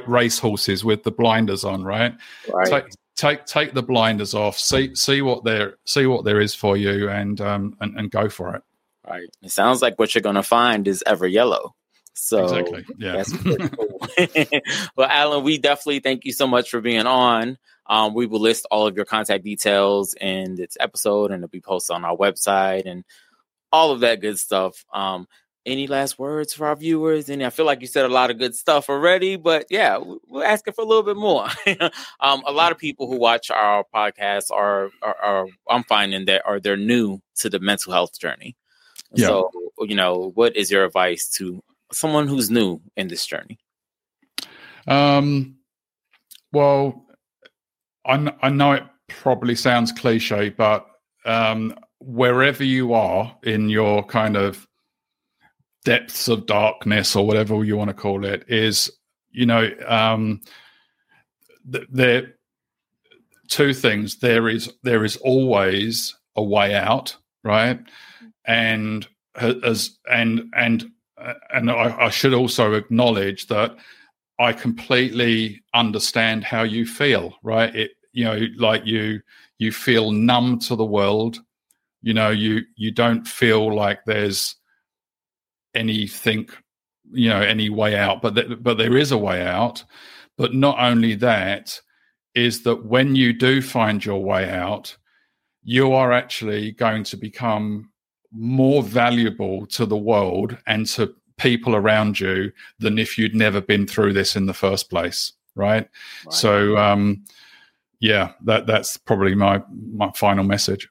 [0.07, 2.15] race horses with the blinders on, right?
[2.51, 2.67] right.
[2.67, 2.85] Take,
[3.15, 7.09] take take the blinders off, see see what there see what there is for you
[7.09, 8.63] and um and, and go for it.
[9.07, 9.29] Right.
[9.41, 11.71] It sounds like what you're going to find is Everyellow.
[12.13, 12.85] So exactly.
[12.97, 13.23] yeah.
[13.23, 14.61] Cool.
[14.95, 17.57] well, Alan, we definitely thank you so much for being on.
[17.87, 21.61] Um, we will list all of your contact details in this episode, and it'll be
[21.61, 23.03] posted on our website and
[23.71, 24.85] all of that good stuff.
[24.93, 25.27] Um,
[25.65, 27.29] any last words for our viewers?
[27.29, 30.43] And I feel like you said a lot of good stuff already, but yeah, we're
[30.43, 31.47] asking for a little bit more.
[32.19, 36.43] um, a lot of people who watch our podcast are, are, are, I'm finding that
[36.45, 38.55] are they're new to the mental health journey.
[39.13, 39.27] Yeah.
[39.27, 43.59] So, you know, what is your advice to someone who's new in this journey?
[44.87, 45.57] Um,
[46.51, 47.05] well,
[48.05, 50.85] I, I know it probably sounds cliche, but
[51.25, 54.67] um, wherever you are in your kind of
[55.89, 58.91] depths of darkness or whatever you want to call it is
[59.31, 60.39] you know um
[61.71, 62.35] th- there
[63.47, 67.79] two things there is there is always a way out right
[68.45, 69.07] and
[69.41, 73.75] as and and uh, and I, I should also acknowledge that
[74.37, 77.75] I completely understand how you feel, right?
[77.75, 79.21] It you know, like you
[79.57, 81.39] you feel numb to the world.
[82.03, 84.55] You know, you you don't feel like there's
[85.75, 86.49] anything,
[87.11, 88.21] you know, any way out.
[88.21, 89.83] But th- but there is a way out.
[90.37, 91.79] But not only that,
[92.35, 94.95] is that when you do find your way out,
[95.63, 97.89] you are actually going to become
[98.31, 103.87] more valuable to the world and to people around you than if you'd never been
[103.87, 105.87] through this in the first place right,
[106.25, 106.33] right.
[106.33, 107.23] so um
[107.99, 109.61] yeah that that's probably my
[109.93, 110.87] my final message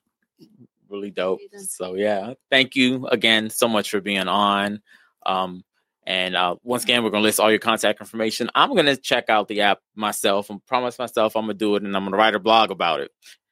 [0.91, 1.41] really dope.
[1.57, 4.81] So yeah thank you again so much for being on.
[5.25, 5.65] Um
[6.09, 8.49] and uh, once again, we're gonna list all your contact information.
[8.55, 11.95] I'm gonna check out the app myself and promise myself I'm gonna do it, and
[11.95, 13.11] I'm gonna write a blog about it.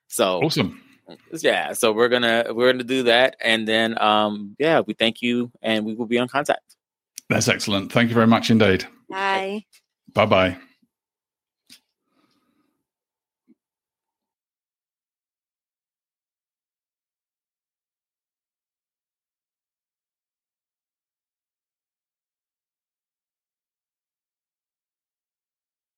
[0.09, 0.81] So awesome.
[1.33, 3.37] yeah so we're gonna we're gonna do that.
[3.41, 6.77] And then um yeah we thank you and we will be on contact.
[7.29, 7.93] That's excellent.
[7.93, 8.87] Thank you very much indeed.
[9.11, 9.65] Bye.
[10.15, 10.57] Bye bye